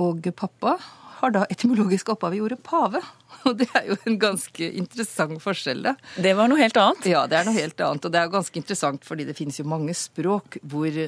og 0.00 0.28
pappa 0.38 0.76
har 1.24 1.34
da 1.34 1.44
etymologisk 1.52 2.10
opphav 2.14 2.34
i 2.36 2.42
ordet 2.44 2.60
pave. 2.66 3.00
Og 3.48 3.58
det 3.60 3.68
er 3.76 3.90
jo 3.90 3.96
en 4.08 4.18
ganske 4.20 4.70
interessant 4.80 5.40
forskjell, 5.42 5.82
da. 5.84 5.94
Det 6.20 6.32
var 6.36 6.48
noe 6.50 6.60
helt 6.60 6.78
annet? 6.80 7.06
Ja, 7.10 7.24
det 7.30 7.38
er 7.38 7.48
noe 7.48 7.56
helt 7.56 7.80
annet. 7.86 8.06
Og 8.06 8.12
det 8.14 8.20
er 8.20 8.32
ganske 8.32 8.60
interessant 8.60 9.06
fordi 9.06 9.26
det 9.28 9.36
finnes 9.38 9.58
jo 9.60 9.66
mange 9.68 9.94
språk 9.98 10.58
hvor 10.62 10.98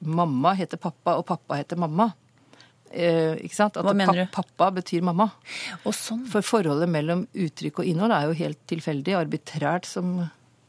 mamma 0.00 0.54
heter 0.56 0.80
pappa, 0.80 1.16
og 1.18 1.26
pappa 1.28 1.58
heter 1.60 1.80
mamma. 1.80 2.10
Eh, 2.90 3.36
ikke 3.46 3.56
sant? 3.56 3.78
At 3.78 3.86
Hva 3.86 3.94
mener 3.94 4.24
du? 4.24 4.30
Pappa 4.34 4.70
betyr 4.74 5.04
mamma. 5.06 5.28
Og 5.84 5.94
sånn. 5.94 6.24
For 6.30 6.46
forholdet 6.46 6.90
mellom 6.90 7.26
uttrykk 7.30 7.82
og 7.82 7.90
innhold 7.90 8.14
er 8.16 8.30
jo 8.30 8.38
helt 8.40 8.62
tilfeldig, 8.70 9.16
arbitrært, 9.18 9.88
som, 9.88 10.16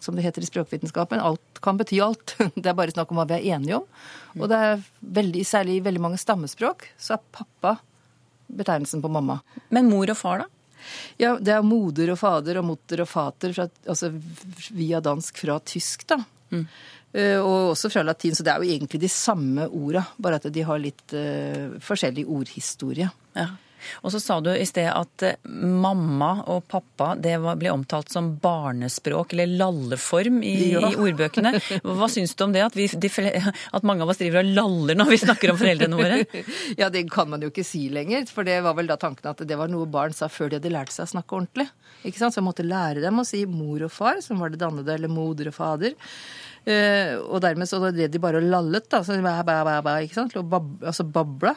som 0.01 0.17
det 0.17 0.25
heter 0.25 0.43
i 0.43 0.49
språkvitenskapen. 0.49 1.21
Alt 1.21 1.61
kan 1.63 1.77
bety 1.79 1.99
alt. 2.01 2.35
Det 2.55 2.65
er 2.65 2.77
bare 2.77 2.93
snakk 2.93 3.11
om 3.13 3.21
hva 3.21 3.27
vi 3.29 3.37
er 3.37 3.57
enige 3.57 3.77
om. 3.77 3.85
Og 4.39 4.47
det 4.49 4.57
er 4.57 4.83
veldig, 5.19 5.43
særlig 5.45 5.77
i 5.77 5.83
veldig 5.85 6.01
mange 6.01 6.19
stammespråk 6.21 6.87
så 6.97 7.17
er 7.17 7.25
pappa 7.35 7.75
betegnelsen 8.51 9.03
på 9.03 9.11
mamma. 9.11 9.39
Men 9.69 9.89
mor 9.91 10.09
og 10.11 10.17
far, 10.17 10.43
da? 10.43 10.49
Ja, 11.21 11.35
det 11.37 11.53
er 11.53 11.65
moder 11.65 12.13
og 12.13 12.19
fader 12.19 12.57
og 12.59 12.65
motter 12.71 13.03
og 13.03 13.09
fater, 13.09 13.53
fra, 13.55 13.67
altså 13.85 14.09
via 14.73 15.01
dansk 15.03 15.43
fra 15.43 15.59
tysk, 15.63 16.07
da. 16.09 16.17
Mm. 16.51 16.65
Eh, 17.11 17.37
og 17.37 17.73
også 17.73 17.91
fra 17.91 18.03
latin, 18.07 18.35
så 18.35 18.45
det 18.47 18.53
er 18.53 18.63
jo 18.63 18.71
egentlig 18.73 19.01
de 19.03 19.11
samme 19.11 19.67
orda, 19.67 20.03
bare 20.17 20.39
at 20.41 20.47
de 20.53 20.63
har 20.67 20.81
litt 20.81 21.15
uh, 21.15 21.77
forskjellig 21.83 22.25
ordhistorie. 22.31 23.09
Ja. 23.37 23.49
Og 24.01 24.13
så 24.13 24.21
sa 24.21 24.39
du 24.43 24.51
i 24.53 24.65
sted 24.67 24.89
at 24.91 25.25
eh, 25.27 25.37
mamma 25.51 26.31
og 26.51 26.65
pappa 26.71 27.13
det 27.19 27.37
ble 27.41 27.71
omtalt 27.73 28.11
som 28.13 28.33
barnespråk, 28.41 29.35
eller 29.35 29.51
lalleform, 29.61 30.41
i, 30.43 30.55
ja. 30.73 30.83
i 30.91 30.97
ordbøkene. 30.99 31.53
Hva 31.85 32.09
syns 32.11 32.35
du 32.35 32.45
om 32.47 32.55
det, 32.55 32.63
at, 32.65 32.77
vi, 32.77 32.87
de, 32.87 33.11
at, 33.11 33.87
mange 33.87 34.05
av 34.05 34.13
oss 34.13 34.21
driver 34.21 34.43
og 34.43 34.53
laller 34.57 34.99
når 34.99 35.13
vi 35.13 35.21
snakker 35.25 35.53
om 35.53 35.61
foreldrene 35.61 36.01
våre? 36.01 36.21
Ja, 36.79 36.87
det 36.93 37.03
kan 37.11 37.29
man 37.29 37.41
jo 37.43 37.49
ikke 37.51 37.65
si 37.67 37.87
lenger, 37.93 38.25
for 38.31 38.47
det 38.47 38.59
var 38.65 38.75
vel 38.77 38.89
da 38.89 38.97
tanken 38.99 39.31
at 39.31 39.41
det 39.47 39.57
var 39.59 39.69
noe 39.71 39.87
barn 39.91 40.13
sa 40.15 40.29
før 40.31 40.51
de 40.51 40.59
hadde 40.59 40.71
lært 40.73 40.93
seg 40.93 41.07
å 41.07 41.11
snakke 41.15 41.37
ordentlig. 41.37 41.67
Ikke 42.07 42.21
sant? 42.21 42.33
Så 42.33 42.41
jeg 42.41 42.47
måtte 42.47 42.65
lære 42.65 43.03
dem 43.03 43.21
å 43.21 43.25
si 43.27 43.43
mor 43.49 43.83
og 43.85 43.91
far, 43.93 44.21
som 44.25 44.41
var 44.41 44.53
det 44.53 44.61
dannede, 44.61 44.95
eller 44.95 45.11
moder 45.11 45.51
og 45.51 45.57
fader. 45.57 45.97
Uh, 46.61 47.17
og 47.25 47.39
dermed 47.41 47.69
så 47.69 47.79
drev 47.81 48.09
de 48.13 48.21
bare 48.21 48.41
lallet, 48.43 48.85
da. 48.91 49.01
Så 49.05 49.17
bæ, 49.21 49.33
bæ, 49.47 49.77
bæ, 49.85 49.95
ikke 50.05 50.19
sant? 50.19 50.37
Bab, 50.49 50.71
altså 50.85 51.05
babla. 51.07 51.55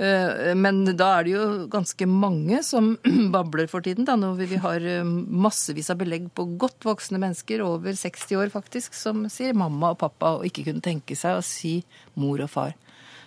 Eh, 0.00 0.54
Men 0.56 0.84
da 0.96 1.10
er 1.18 1.26
det 1.26 1.32
jo 1.34 1.46
ganske 1.72 2.06
mange 2.08 2.62
som 2.64 2.94
babler 3.34 3.68
for 3.68 3.84
tiden, 3.84 4.06
da, 4.08 4.16
når 4.16 4.38
vi 4.40 4.60
har 4.62 4.80
eh, 4.80 5.04
massevis 5.04 5.90
av 5.92 6.00
belegg 6.00 6.30
på 6.36 6.46
godt 6.60 6.86
voksne 6.88 7.20
mennesker, 7.20 7.60
over 7.66 7.92
60 7.92 8.38
år 8.40 8.52
faktisk, 8.54 8.96
som 8.96 9.26
sier 9.32 9.56
mamma 9.56 9.92
og 9.92 10.00
pappa 10.00 10.38
og 10.38 10.46
ikke 10.48 10.70
kunne 10.70 10.84
tenke 10.84 11.18
seg 11.18 11.36
å 11.36 11.44
si 11.44 11.80
mor 12.16 12.40
og 12.40 12.52
far. 12.52 12.76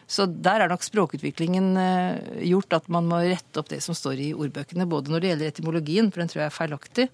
Så 0.09 0.25
der 0.27 0.63
er 0.63 0.71
nok 0.71 0.83
språkutviklingen 0.83 1.77
eh, 1.79 2.39
gjort 2.49 2.73
at 2.79 2.89
man 2.91 3.05
må 3.09 3.21
rette 3.23 3.61
opp 3.61 3.69
det 3.71 3.79
som 3.85 3.95
står 3.97 4.19
i 4.19 4.31
ordbøkene, 4.33 4.89
både 4.89 5.13
når 5.13 5.21
det 5.21 5.29
gjelder 5.33 5.51
etymologien, 5.53 6.09
for 6.09 6.23
den 6.23 6.31
tror 6.31 6.43
jeg 6.43 6.49
er 6.49 6.57
feilaktig, 6.57 7.05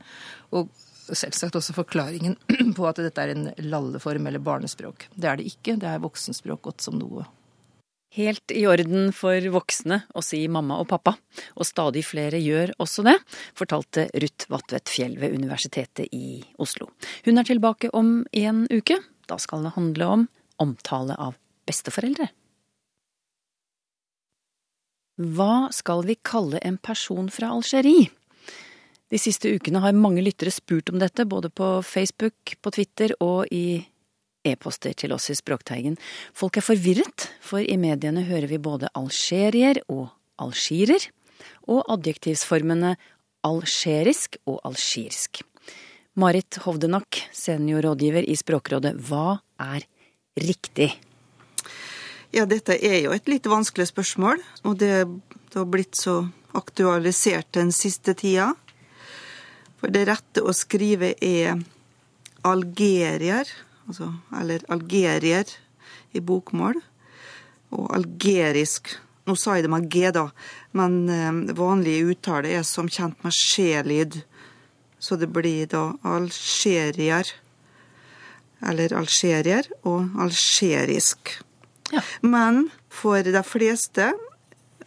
og 0.55 0.71
selvsagt 1.09 1.57
også 1.59 1.75
forklaringen 1.75 2.37
på 2.77 2.87
at 2.87 3.03
dette 3.03 3.27
er 3.27 3.35
en 3.35 3.51
lalleform 3.67 4.31
eller 4.31 4.43
barnespråk. 4.43 5.09
Det 5.19 5.29
er 5.29 5.41
det 5.41 5.51
ikke, 5.51 5.75
det 5.81 5.91
er 5.91 6.05
voksenspråk 6.07 6.63
godt 6.69 6.87
som 6.87 6.95
noe. 7.01 7.27
Helt 8.17 8.51
i 8.51 8.63
orden 8.65 9.11
for 9.13 9.43
voksne 9.53 9.99
å 10.17 10.23
si 10.25 10.41
mamma 10.49 10.79
og 10.81 10.87
pappa, 10.89 11.13
og 11.53 11.67
stadig 11.67 12.01
flere 12.07 12.39
gjør 12.41 12.73
også 12.81 13.05
det, 13.05 13.13
fortalte 13.57 14.07
Ruth 14.17 14.49
Vatvedt 14.49 14.89
Fjell 14.89 15.13
ved 15.21 15.35
Universitetet 15.37 16.09
i 16.17 16.39
Oslo. 16.57 16.89
Hun 17.27 17.37
er 17.37 17.45
tilbake 17.45 17.91
om 17.93 18.23
en 18.33 18.65
uke. 18.73 18.97
Da 19.29 19.37
skal 19.37 19.67
det 19.67 19.75
handle 19.75 20.09
om 20.09 20.27
omtale 20.59 21.13
av 21.21 21.37
besteforeldre. 21.69 22.31
Hva 25.19 25.67
skal 25.75 26.01
vi 26.07 26.15
kalle 26.23 26.61
en 26.65 26.79
person 26.81 27.29
fra 27.29 27.51
Algerie? 27.53 28.09
De 29.09 29.17
siste 29.21 29.49
ukene 29.49 29.81
har 29.83 29.97
mange 29.97 30.21
lyttere 30.23 30.53
spurt 30.53 30.89
om 30.89 30.99
dette, 31.01 31.25
både 31.29 31.49
på 31.49 31.79
Facebook, 31.85 32.55
på 32.61 32.73
Twitter 32.73 33.13
og 33.21 33.49
i 33.51 33.81
e-poster 34.47 34.95
til 34.97 35.13
oss 35.15 35.29
i 35.31 35.37
Språkteigen. 35.37 35.97
Folk 36.33 36.59
er 36.59 36.65
forvirret, 36.65 37.29
for 37.41 37.63
i 37.63 37.77
mediene 37.79 38.25
hører 38.27 38.49
vi 38.51 38.61
både 38.61 38.91
algerier 38.97 39.81
og 39.87 40.09
algirer, 40.39 41.09
og 41.69 41.85
adjektivsformene 41.91 42.95
algerisk 43.47 44.39
og 44.49 44.59
algirsk. 44.67 45.43
Marit 46.19 46.57
Hovdenak, 46.65 47.21
seniorrådgiver 47.31 48.25
i 48.27 48.35
Språkrådet, 48.35 48.95
hva 49.07 49.39
er 49.61 49.85
riktig? 50.39 50.91
Ja, 52.35 52.43
dette 52.45 52.75
er 52.75 52.99
jo 53.05 53.13
et 53.15 53.29
litt 53.31 53.47
vanskelig 53.49 53.87
spørsmål, 53.89 54.41
og 54.67 54.75
det, 54.81 55.05
det 55.49 55.57
har 55.57 55.69
blitt 55.69 55.97
så 55.97 56.21
aktualisert 56.57 57.53
den 57.55 57.71
siste 57.73 58.13
tida. 58.17 58.51
For 59.79 59.93
det 59.93 60.05
rette 60.09 60.43
å 60.43 60.53
skrive 60.55 61.13
er 61.23 61.61
algerier, 62.45 63.47
altså, 63.89 64.13
eller 64.39 64.63
algerier 64.71 65.49
i 66.15 66.21
bokmål, 66.21 66.79
og 67.75 67.91
algerisk. 67.93 68.93
Nå 69.29 69.35
sa 69.37 69.57
jeg 69.57 69.67
det 69.67 69.73
med 69.73 69.89
G, 69.93 70.07
da, 70.15 70.29
men 70.77 71.01
eh, 71.13 71.53
vanlig 71.57 71.99
uttale 72.13 72.53
er 72.57 72.65
som 72.65 72.89
kjent 72.89 73.19
med 73.25 73.35
sjelyd. 73.35 74.21
Så 74.99 75.15
det 75.19 75.29
blir 75.31 75.69
da 75.71 75.91
algerier, 76.07 77.29
eller 78.65 78.95
algerier, 78.97 79.69
og 79.87 80.09
algerisk. 80.19 81.37
Ja. 81.93 82.01
Men 82.21 82.67
for 82.89 83.23
de 83.25 83.43
fleste 83.45 84.11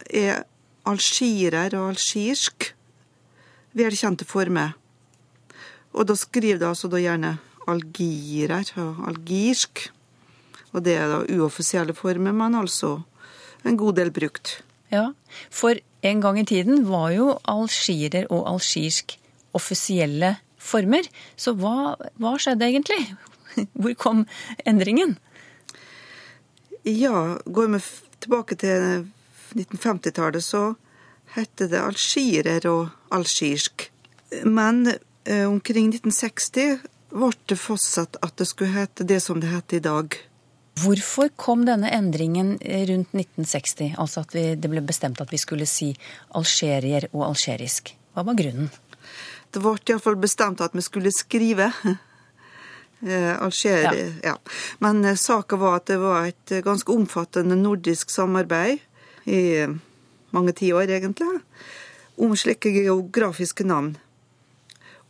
er 0.09 0.43
algirer 0.87 1.73
og 1.79 1.93
algirsk 1.93 2.73
velkjente 3.73 4.27
former. 4.27 4.75
Og 5.93 6.07
da 6.09 6.15
skriver 6.17 6.61
det 6.61 6.69
altså 6.69 6.89
da 6.91 7.01
gjerne 7.01 7.37
algirer 7.69 8.69
algirsk. 9.07 9.87
Og 10.73 10.83
det 10.85 10.97
er 10.97 11.09
da 11.11 11.23
uoffisielle 11.37 11.95
former, 11.95 12.33
men 12.33 12.57
altså 12.57 12.97
en 13.63 13.77
god 13.79 13.99
del 13.99 14.11
brukt. 14.13 14.61
Ja, 14.91 15.11
for 15.53 15.77
en 16.03 16.21
gang 16.21 16.39
i 16.39 16.45
tiden 16.45 16.85
var 16.89 17.11
jo 17.15 17.33
algirer 17.49 18.27
og 18.29 18.47
algirsk 18.49 19.17
offisielle 19.53 20.35
former. 20.57 21.07
Så 21.37 21.53
hva, 21.57 21.95
hva 22.21 22.33
skjedde 22.41 22.67
egentlig? 22.67 23.01
Hvor 23.79 23.93
kom 23.99 24.25
endringen? 24.65 25.17
Ja, 26.83 27.37
går 27.45 27.69
vi 27.75 27.81
tilbake 28.23 28.57
til 28.59 29.05
1950-tallet, 29.55 30.43
så 30.43 30.73
hette 31.37 31.69
det 31.71 31.81
algirer 31.81 32.65
og 32.69 33.13
algirsk. 33.13 33.87
Men 34.43 34.87
eh, 34.89 35.45
omkring 35.47 35.93
1960 35.93 36.81
ble 37.13 37.31
det 37.49 37.57
fastsatt 37.61 38.17
at 38.25 38.37
det 38.41 38.47
skulle 38.49 38.73
hete 38.73 39.05
det 39.07 39.19
som 39.23 39.41
det 39.41 39.51
heter 39.51 39.77
i 39.77 39.85
dag. 39.85 40.15
Hvorfor 40.81 41.29
kom 41.37 41.67
denne 41.67 41.91
endringen 41.93 42.55
rundt 42.57 43.13
1960? 43.13 43.93
Altså 44.01 44.23
at 44.23 44.33
vi, 44.33 44.45
det 44.57 44.71
ble 44.71 44.81
bestemt 44.81 45.21
at 45.21 45.29
vi 45.29 45.37
skulle 45.41 45.67
si 45.69 45.91
algerier 46.33 47.05
og 47.11 47.27
algerisk. 47.27 47.93
Hva 48.13 48.25
var 48.25 48.37
grunnen? 48.39 48.71
Det 49.53 49.61
ble 49.61 49.75
iallfall 49.77 50.17
bestemt 50.17 50.63
at 50.65 50.73
vi 50.73 50.81
skulle 50.81 51.13
skrive 51.13 51.69
eh, 53.05 53.33
Algerie. 53.37 54.09
Ja. 54.25 54.33
Men 54.81 55.05
eh, 55.05 55.19
saka 55.19 55.59
var 55.61 55.77
at 55.81 55.91
det 55.91 55.99
var 56.01 56.25
et 56.31 56.55
eh, 56.55 56.65
ganske 56.65 56.89
omfattende 56.89 57.59
nordisk 57.59 58.09
samarbeid 58.09 58.81
i 59.29 59.43
eh, 59.61 59.75
mange 60.33 60.55
tiår, 60.57 60.89
egentlig, 60.89 61.37
om 62.17 62.33
slike 62.37 62.73
geografiske 62.73 63.67
navn. 63.69 63.93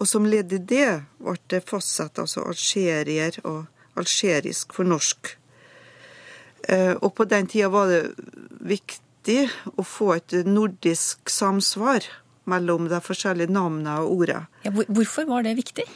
Og 0.03 0.09
som 0.09 0.25
ledd 0.27 0.51
i 0.51 0.59
det 0.59 0.89
ble 1.23 1.37
det 1.47 1.61
fastsatt 1.69 2.19
altså 2.19 2.43
algerier 2.43 3.37
og 3.47 3.69
algerisk 3.95 4.73
for 4.75 4.89
norsk. 4.89 5.29
Eh, 6.67 6.91
Og 6.99 7.13
på 7.15 7.23
den 7.23 7.47
tida 7.47 7.69
var 7.71 7.87
det 7.87 8.01
viktig 8.59 9.45
å 9.79 9.85
få 9.87 10.17
et 10.17 10.35
nordisk 10.43 11.31
samsvar 11.31 12.03
mellom 12.51 12.89
de 12.91 12.99
forskjellige 12.99 13.53
navnene 13.55 14.01
og 14.03 14.17
ordene. 14.17 14.47
Ja, 14.67 14.73
hvorfor 14.75 15.29
var 15.29 15.47
det 15.47 15.55
viktig? 15.55 15.87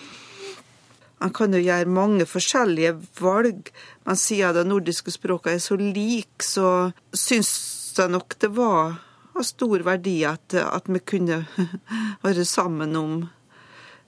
Man 1.20 1.34
kan 1.34 1.52
jo 1.52 1.60
gjøre 1.60 1.90
mange 1.90 2.28
forskjellige 2.30 2.94
valg, 3.20 3.72
men 4.06 4.16
siden 4.16 4.56
de 4.56 4.64
nordiske 4.70 5.12
språkene 5.12 5.58
er 5.58 5.64
så 5.64 5.76
like, 5.76 6.46
så 6.46 6.94
syns 7.12 7.52
jeg 7.98 8.14
nok 8.14 8.38
det 8.40 8.54
var 8.56 9.02
av 9.36 9.44
stor 9.44 9.82
verdi 9.84 10.22
at, 10.30 10.54
at 10.54 10.88
vi 10.88 11.02
kunne 11.02 11.44
være 12.26 12.46
sammen 12.46 12.96
om, 12.96 13.18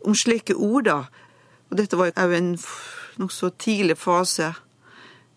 om 0.06 0.16
slike 0.16 0.56
ord, 0.56 0.86
da. 0.86 1.00
Og 1.70 1.78
dette 1.78 1.98
var 2.00 2.12
jo 2.14 2.36
en 2.38 2.54
nokså 3.20 3.52
tidlig 3.60 3.98
fase 4.00 4.54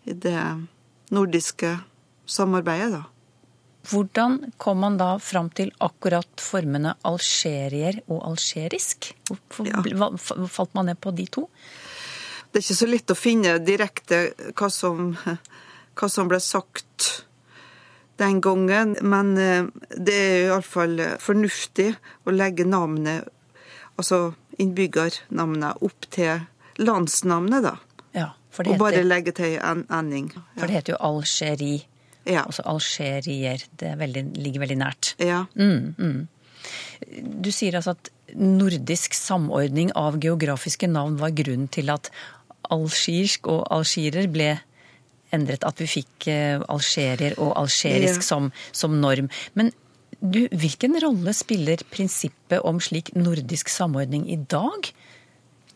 i 0.07 0.13
det 0.13 0.37
nordiske 1.13 1.75
samarbeidet, 2.25 2.91
da. 2.99 3.03
Hvordan 3.91 4.53
kom 4.57 4.79
man 4.79 4.95
da 4.97 5.17
fram 5.19 5.49
til 5.51 5.73
akkurat 5.83 6.39
formene 6.39 6.93
algerier 7.03 7.97
og 8.07 8.21
algerisk? 8.29 9.09
Hvorfor 9.27 9.67
Ja. 9.67 9.81
falt 10.47 10.73
man 10.73 10.85
ned 10.85 11.01
på 11.01 11.11
de 11.15 11.25
to? 11.27 11.49
Det 12.51 12.61
er 12.61 12.63
ikke 12.63 12.79
så 12.79 12.87
lett 12.87 13.11
å 13.11 13.15
finne 13.17 13.57
direkte 13.59 14.33
hva 14.55 14.69
som, 14.71 15.17
hva 15.95 16.09
som 16.09 16.29
ble 16.29 16.39
sagt 16.39 17.25
den 18.17 18.39
gangen, 18.39 18.95
men 19.01 19.37
eh, 19.37 19.65
det 19.97 20.13
er 20.13 20.47
iallfall 20.47 20.99
fornuftig 21.19 21.95
å 22.25 22.31
legge 22.31 22.63
navnet, 22.63 23.27
altså 23.97 24.35
innbyggernavnet, 24.59 25.81
opp 25.81 26.07
til 26.13 26.41
landsnavnet, 26.77 27.63
da. 27.63 27.75
Ja, 28.13 28.27
for 28.53 28.63
det 28.63 28.73
Og 28.75 28.79
bare 28.79 29.03
legge 29.03 29.31
til 29.33 29.57
en 29.61 29.85
ending. 29.89 30.31
for 30.57 30.67
det 30.67 30.75
heter 30.75 30.93
jo 30.93 30.97
Algerie. 31.01 31.81
Ja. 32.25 32.43
Altså 32.45 32.61
algerier. 32.65 33.63
Det 33.77 33.97
veldig, 33.99 34.23
ligger 34.37 34.59
veldig 34.63 34.77
nært. 34.77 35.15
ja. 35.19 35.45
Mm, 35.55 35.95
mm. 35.97 36.27
Du 37.43 37.49
sier 37.51 37.75
altså 37.75 37.91
at 37.91 38.09
nordisk 38.39 39.13
samordning 39.13 39.89
av 39.99 40.15
geografiske 40.23 40.87
navn 40.87 41.17
var 41.19 41.31
grunnen 41.35 41.67
til 41.67 41.89
at 41.91 42.09
algirsk 42.71 43.47
og 43.51 43.65
algirer 43.75 44.29
ble 44.31 44.53
endret. 45.35 45.65
At 45.67 45.81
vi 45.81 45.87
fikk 45.91 46.27
eh, 46.31 46.61
algerier 46.71 47.35
og 47.37 47.51
algerisk 47.59 48.21
Ja. 48.21 48.27
som, 48.29 48.51
som 48.71 48.95
norm. 49.01 49.27
Men 49.55 49.73
du, 50.23 50.45
hvilken 50.55 50.95
rolle 51.03 51.33
spiller 51.35 51.81
prinsippet 51.91 52.63
om 52.63 52.79
slik 52.79 53.11
nordisk 53.17 53.69
samordning 53.69 54.29
i 54.31 54.37
dag? 54.37 54.87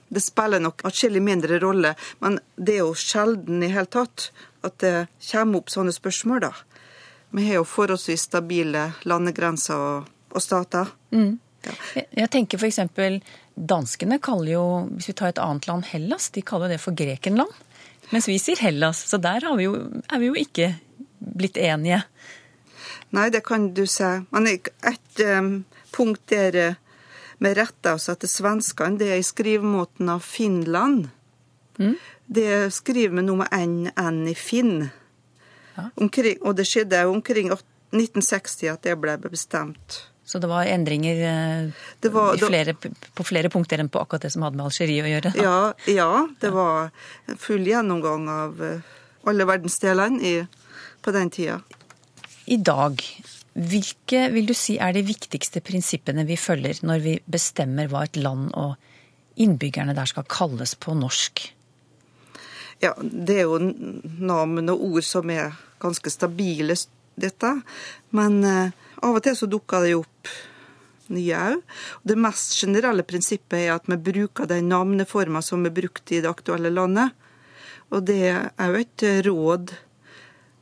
Det 0.08 0.24
spiller 0.24 0.64
nok 0.64 0.86
atskillig 0.88 1.20
mindre 1.24 1.60
rolle, 1.60 1.92
men 2.24 2.40
det 2.56 2.78
er 2.78 2.86
jo 2.86 2.94
sjelden 2.96 3.66
i 3.66 3.72
hele 3.74 3.92
tatt 3.92 4.30
at 4.64 4.78
det 4.84 4.94
kommer 5.28 5.60
opp 5.60 5.74
sånne 5.74 5.92
spørsmål, 5.92 6.46
da. 6.48 6.54
Vi 7.36 7.44
har 7.50 7.60
jo 7.60 7.68
forholdsvis 7.68 8.24
stabile 8.30 8.86
landegrenser 9.04 9.84
og, 9.90 10.08
og 10.32 10.44
stater. 10.44 10.96
Ja. 11.12 11.28
Jeg, 11.98 12.08
jeg 12.16 12.32
tenker 12.32 12.64
eksempel 12.70 13.20
danskene 13.58 14.22
kaller 14.24 14.54
jo, 14.54 14.66
hvis 14.94 15.12
vi 15.12 15.18
tar 15.20 15.34
et 15.34 15.44
annet 15.44 15.68
land, 15.68 15.90
Hellas, 15.92 16.30
de 16.32 16.46
kaller 16.46 16.72
det 16.72 16.80
for 16.80 16.96
Grekenland. 16.96 17.52
Mens 18.14 18.32
vi 18.32 18.40
sier 18.40 18.64
Hellas, 18.64 19.04
så 19.10 19.20
der 19.20 19.44
har 19.44 19.60
vi 19.60 19.68
jo, 19.68 19.76
er 20.08 20.24
vi 20.24 20.32
jo 20.32 20.40
ikke 20.40 20.72
blitt 21.20 21.60
enige. 21.60 22.06
Nei, 23.16 23.30
det 23.32 23.44
kan 23.48 23.70
du 23.74 23.86
si. 23.88 24.08
Men 24.32 24.48
et 24.52 25.22
um, 25.24 25.52
punkt 25.96 26.26
der 26.32 26.76
vi 27.38 27.54
retter 27.54 27.94
oss 27.94 28.10
etter 28.10 28.28
svenskene, 28.28 28.98
det 28.98 29.12
er 29.14 29.22
i 29.22 29.26
skrivemåten 29.26 30.10
av 30.10 30.24
Finland. 30.26 31.10
Det 32.26 32.74
skriver 32.74 33.16
vi 33.20 33.24
nå 33.24 33.36
med 33.38 33.54
NN 33.54 34.24
i 34.28 34.34
Finn. 34.36 34.90
Ja. 35.78 35.90
Omkring, 36.02 36.40
og 36.42 36.56
det 36.58 36.66
skjedde 36.68 37.04
omkring 37.08 37.52
1960 37.54 38.72
at 38.74 38.82
det 38.88 38.96
ble 39.00 39.14
bestemt. 39.30 40.00
Så 40.28 40.42
det 40.44 40.50
var 40.52 40.68
endringer 40.68 41.22
eh, 41.24 41.70
Det 42.04 42.10
var- 42.12 42.36
flere, 42.42 42.74
på 43.16 43.24
flere 43.24 43.50
punkter 43.50 43.80
enn 43.80 43.88
på 43.90 44.02
akkurat 44.02 44.26
det 44.26 44.32
som 44.34 44.42
hadde 44.44 44.58
med 44.58 44.66
Algerie 44.66 45.06
å 45.06 45.12
gjøre? 45.14 45.32
Ja, 45.40 45.74
ja, 45.88 46.28
det 46.42 46.52
var 46.52 46.90
full 47.40 47.64
gjennomgang 47.64 48.28
av 48.28 48.60
eh, 48.64 48.82
alle 49.24 49.46
verdensdelene 49.48 50.20
i, 50.20 50.34
på 51.02 51.14
den 51.16 51.30
tida. 51.32 51.62
I 52.48 52.58
dag, 52.64 53.02
hvilke 53.60 54.20
vil 54.32 54.46
du 54.48 54.54
si 54.56 54.78
er 54.80 54.94
de 54.96 55.02
viktigste 55.04 55.60
prinsippene 55.66 56.24
vi 56.28 56.38
følger 56.40 56.80
når 56.88 57.02
vi 57.04 57.16
bestemmer 57.28 57.90
hva 57.92 58.06
et 58.08 58.20
land 58.20 58.54
og 58.56 58.78
innbyggerne 59.36 59.96
der 59.98 60.08
skal 60.08 60.28
kalles 60.32 60.78
på 60.80 60.96
norsk? 60.96 61.42
Ja, 62.80 62.94
det 63.02 63.36
er 63.42 63.50
jo 63.50 63.58
navn 63.60 64.70
og 64.72 64.84
ord 64.86 65.04
som 65.04 65.28
er 65.34 65.58
ganske 65.82 66.12
stabile, 66.14 66.78
dette. 67.18 67.52
Men 68.16 68.40
eh, 68.46 68.76
av 69.02 69.18
og 69.18 69.24
til 69.26 69.36
så 69.36 69.50
dukker 69.50 69.84
det 69.84 69.96
jo 69.96 70.04
opp 70.06 70.32
nye 71.12 71.42
òg. 71.50 71.62
Det 72.06 72.18
mest 72.20 72.56
generelle 72.62 73.04
prinsippet 73.08 73.60
er 73.60 73.74
at 73.76 73.90
vi 73.90 73.98
bruker 74.08 74.48
den 74.50 74.70
navneforma 74.72 75.42
som 75.44 75.66
er 75.66 75.76
brukt 75.76 76.14
i 76.14 76.22
det 76.22 76.30
aktuelle 76.30 76.72
landet. 76.72 77.12
Og 77.92 78.06
det 78.08 78.22
er 78.30 78.50
òg 78.70 78.80
et 78.84 79.08
råd 79.28 79.74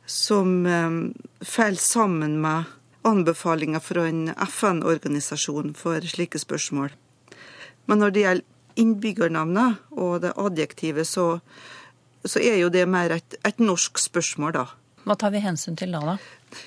som 0.06 0.58
eh, 0.66 1.00
faller 1.40 1.80
sammen 1.80 2.40
med 2.40 2.64
anbefalinger 3.06 3.80
fra 3.80 4.06
en 4.08 4.28
FN-organisasjon 4.28 5.74
for 5.78 6.00
slike 6.00 6.38
spørsmål. 6.42 6.94
Men 7.86 8.02
når 8.02 8.14
det 8.14 8.24
gjelder 8.24 8.46
innbyggernavnet 8.76 9.92
og 9.96 10.20
det 10.24 10.32
adjektivet, 10.36 11.08
så, 11.08 11.38
så 12.24 12.42
er 12.42 12.58
jo 12.60 12.72
det 12.72 12.84
mer 12.90 13.14
et, 13.16 13.38
et 13.46 13.62
norsk 13.62 14.00
spørsmål, 14.02 14.56
da. 14.56 14.66
Hva 15.06 15.14
tar 15.18 15.32
vi 15.32 15.44
hensyn 15.44 15.78
til 15.78 15.94
da, 15.94 16.02
da? 16.02 16.16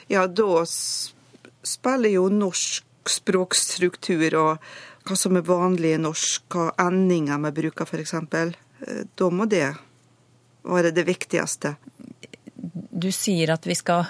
Ja, 0.07 0.23
da 0.27 0.63
spiller 0.65 2.13
jo 2.13 2.29
norsk 2.31 2.85
språkstruktur 3.09 4.35
og 4.39 4.69
hva 5.07 5.17
som 5.17 5.37
er 5.39 5.45
vanlig 5.47 5.95
i 5.95 6.01
norsk, 6.01 6.45
hva 6.53 6.69
endinger 6.85 7.41
vi 7.47 7.53
bruker 7.61 7.89
f.eks. 7.89 8.15
Da 9.17 9.29
må 9.33 9.47
det 9.49 9.67
være 10.63 10.93
det 10.95 11.05
viktigste. 11.07 11.75
Du 12.55 13.09
sier 13.15 13.55
at 13.55 13.65
vi 13.67 13.75
skal 13.75 14.07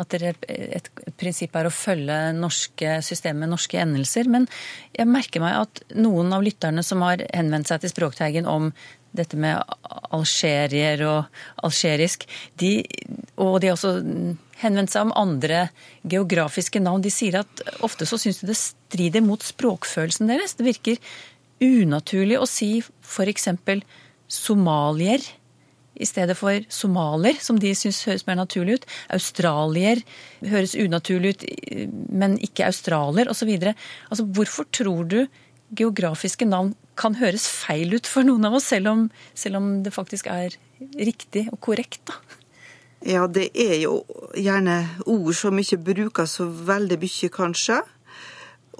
at 0.00 0.14
et 0.16 0.88
prinsipp 1.20 1.56
er 1.58 1.68
å 1.68 1.74
følge 1.74 2.16
norske 2.36 2.96
systemet 3.04 3.50
norske 3.50 3.80
endelser. 3.82 4.30
Men 4.30 4.48
jeg 4.96 5.10
merker 5.10 5.44
meg 5.44 5.58
at 5.64 5.82
noen 5.94 6.32
av 6.32 6.44
lytterne 6.44 6.84
som 6.86 7.04
har 7.04 7.24
henvendt 7.32 7.70
seg 7.70 7.82
til 7.82 7.92
Språkteigen 7.92 8.48
om 8.48 8.70
dette 9.12 9.36
med 9.36 9.60
algerier 10.16 11.02
og 11.04 11.66
algerisk, 11.66 12.24
de, 12.60 12.78
og 13.36 13.58
de 13.60 13.68
har 13.68 13.76
også 13.76 13.92
henvendt 14.62 14.94
seg 14.94 15.04
om 15.04 15.12
andre 15.18 15.66
geografiske 16.08 16.80
navn, 16.80 17.04
de 17.04 17.12
sier 17.12 17.42
at 17.42 17.62
ofte 17.84 18.08
så 18.08 18.18
syns 18.20 18.40
de 18.40 18.48
det 18.48 18.58
strider 18.58 19.24
mot 19.24 19.44
språkfølelsen 19.44 20.32
deres. 20.32 20.56
Det 20.56 20.64
virker 20.64 21.12
unaturlig 21.62 22.40
å 22.40 22.48
si 22.48 22.78
f.eks. 22.80 23.48
somalier 24.32 25.28
i 25.94 26.06
stedet 26.08 26.36
for 26.38 26.64
somaler, 26.72 27.38
som 27.40 27.58
de 27.60 27.72
syns 27.76 28.02
høres 28.08 28.26
mer 28.26 28.38
naturlig 28.40 28.80
ut. 28.80 28.86
Australier 29.12 30.02
høres 30.40 30.76
unaturlig 30.78 31.34
ut, 31.34 31.46
men 32.08 32.38
ikke 32.40 32.66
australier, 32.68 33.30
osv. 33.30 33.52
Altså, 33.62 34.24
hvorfor 34.24 34.68
tror 34.72 35.04
du 35.08 35.18
geografiske 35.72 36.48
navn 36.48 36.74
kan 37.00 37.16
høres 37.16 37.46
feil 37.48 37.94
ut 37.96 38.08
for 38.08 38.26
noen 38.26 38.44
av 38.48 38.58
oss, 38.58 38.68
selv 38.72 38.92
om, 38.92 39.08
selv 39.34 39.60
om 39.60 39.74
det 39.84 39.94
faktisk 39.94 40.28
er 40.32 40.56
riktig 40.98 41.46
og 41.52 41.60
korrekt? 41.64 42.02
da? 42.08 42.20
Ja, 43.02 43.26
det 43.26 43.48
er 43.58 43.80
jo 43.82 44.04
gjerne 44.38 44.76
ord 45.10 45.34
som 45.34 45.58
ikke 45.58 45.80
brukes 45.82 46.36
så 46.38 46.46
veldig 46.46 47.00
mye, 47.02 47.30
kanskje. 47.34 47.80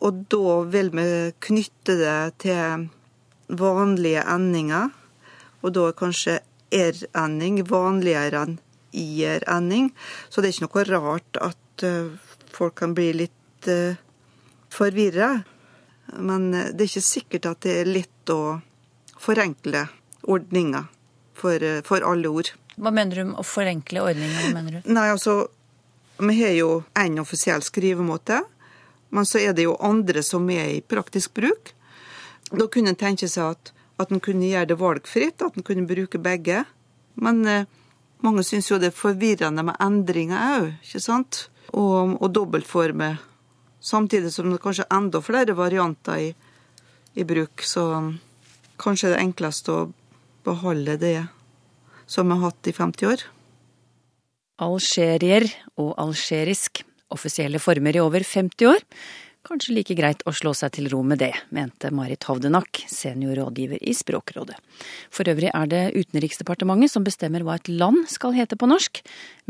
Og 0.03 0.25
da 0.31 0.57
vil 0.71 0.91
vi 0.95 1.07
knytte 1.43 1.97
det 1.99 2.19
til 2.45 2.87
vanlige 3.59 4.23
endinger. 4.31 4.93
Og 5.63 5.75
da 5.75 5.89
er 5.89 5.99
kanskje 5.99 6.39
r-ending 6.73 7.63
vanligere 7.69 8.47
enn 8.47 8.59
ir-ending. 8.93 9.91
Så 10.29 10.41
det 10.41 10.51
er 10.51 10.57
ikke 10.57 10.69
noe 10.69 10.85
rart 10.91 11.41
at 11.41 11.87
eh, 11.87 12.13
folk 12.53 12.77
kan 12.83 12.93
bli 12.97 13.09
litt 13.17 13.69
uh, 13.73 13.97
forvirra. 14.73 15.43
Men 16.19 16.55
eh, 16.55 16.71
det 16.73 16.87
er 16.87 16.91
ikke 16.91 17.07
sikkert 17.07 17.49
at 17.49 17.63
det 17.65 17.77
er 17.81 17.91
lett 17.91 18.33
å 18.33 18.61
forenkle 19.23 19.87
ordninga 20.23 20.87
for, 21.39 21.63
eh, 21.63 21.81
for 21.87 22.05
alle 22.07 22.29
ord. 22.29 22.53
Hva 22.77 22.93
mener 22.95 23.17
du 23.17 23.25
med 23.31 23.41
å 23.41 23.47
forenkle 23.47 24.05
ordninga? 24.05 24.83
Nei, 24.85 25.09
altså, 25.11 25.47
vi 26.19 26.39
har 26.41 26.57
jo 26.57 26.71
én 26.99 27.21
offisiell 27.21 27.63
skrivemåte, 27.65 28.43
men 29.13 29.29
så 29.29 29.43
er 29.43 29.53
det 29.57 29.67
jo 29.67 29.77
andre 29.81 30.23
som 30.25 30.49
er 30.51 30.79
i 30.79 30.81
praktisk 30.81 31.35
bruk. 31.37 31.75
Da 32.53 32.69
kunne 32.69 32.93
en 32.93 33.01
tenke 33.01 33.29
seg 33.29 33.57
at, 33.57 33.73
at 34.03 34.13
en 34.13 34.23
kunne 34.23 34.51
gjøre 34.51 34.71
det 34.73 34.79
valgfritt, 34.81 35.43
at 35.43 35.57
en 35.57 35.67
kunne 35.67 35.89
bruke 35.89 36.21
begge. 36.23 36.65
Men 37.23 37.43
eh, 37.49 37.69
mange 38.23 38.45
syns 38.47 38.71
jo 38.71 38.79
det 38.81 38.93
er 38.93 38.97
forvirrende 38.97 39.65
med 39.67 39.79
endringer 39.83 40.57
òg, 40.59 40.69
ikke 40.85 41.03
sant? 41.03 41.47
Og, 41.73 42.19
og 42.21 42.29
dobbeltformer. 42.35 43.21
Samtidig 43.83 44.31
som 44.35 44.53
det 44.53 44.61
kanskje 44.63 44.87
er 44.87 44.97
enda 44.99 45.23
flere 45.25 45.57
varianter 45.59 46.29
i, 46.29 46.29
i 47.19 47.27
bruk. 47.27 47.65
Så 47.67 47.85
kanskje 48.83 49.11
det 49.11 49.19
er 49.19 49.27
enklest 49.27 49.71
å 49.73 49.79
beholde 50.47 50.99
det 51.01 51.17
som 52.07 52.29
vi 52.29 52.37
har 52.37 52.51
hatt 52.51 52.71
i 52.71 52.75
50 52.77 53.11
år. 53.11 53.27
Algerier 54.63 55.49
og 55.81 55.95
algerisk, 55.99 56.85
offisielle 57.13 57.61
former 57.63 57.97
i 57.97 58.03
over 58.03 58.25
50 58.27 58.71
år. 58.71 58.87
Kanskje 59.43 59.75
like 59.75 59.95
greit 59.99 60.21
å 60.23 60.31
slå 60.31 60.53
seg 60.55 60.71
til 60.77 60.87
ro 60.93 61.01
med 61.03 61.19
det, 61.19 61.33
mente 61.51 61.89
Marit 61.91 62.23
Havdenak, 62.29 62.85
seniorrådgiver 62.87 63.81
i 63.83 63.91
Språkrådet. 63.99 64.55
For 65.11 65.27
øvrig 65.27 65.49
er 65.51 65.67
det 65.67 65.81
Utenriksdepartementet 65.97 66.93
som 66.93 67.03
bestemmer 67.03 67.43
hva 67.43 67.57
et 67.59 67.67
land 67.67 68.05
skal 68.13 68.37
hete 68.37 68.55
på 68.55 68.69
norsk, 68.71 69.01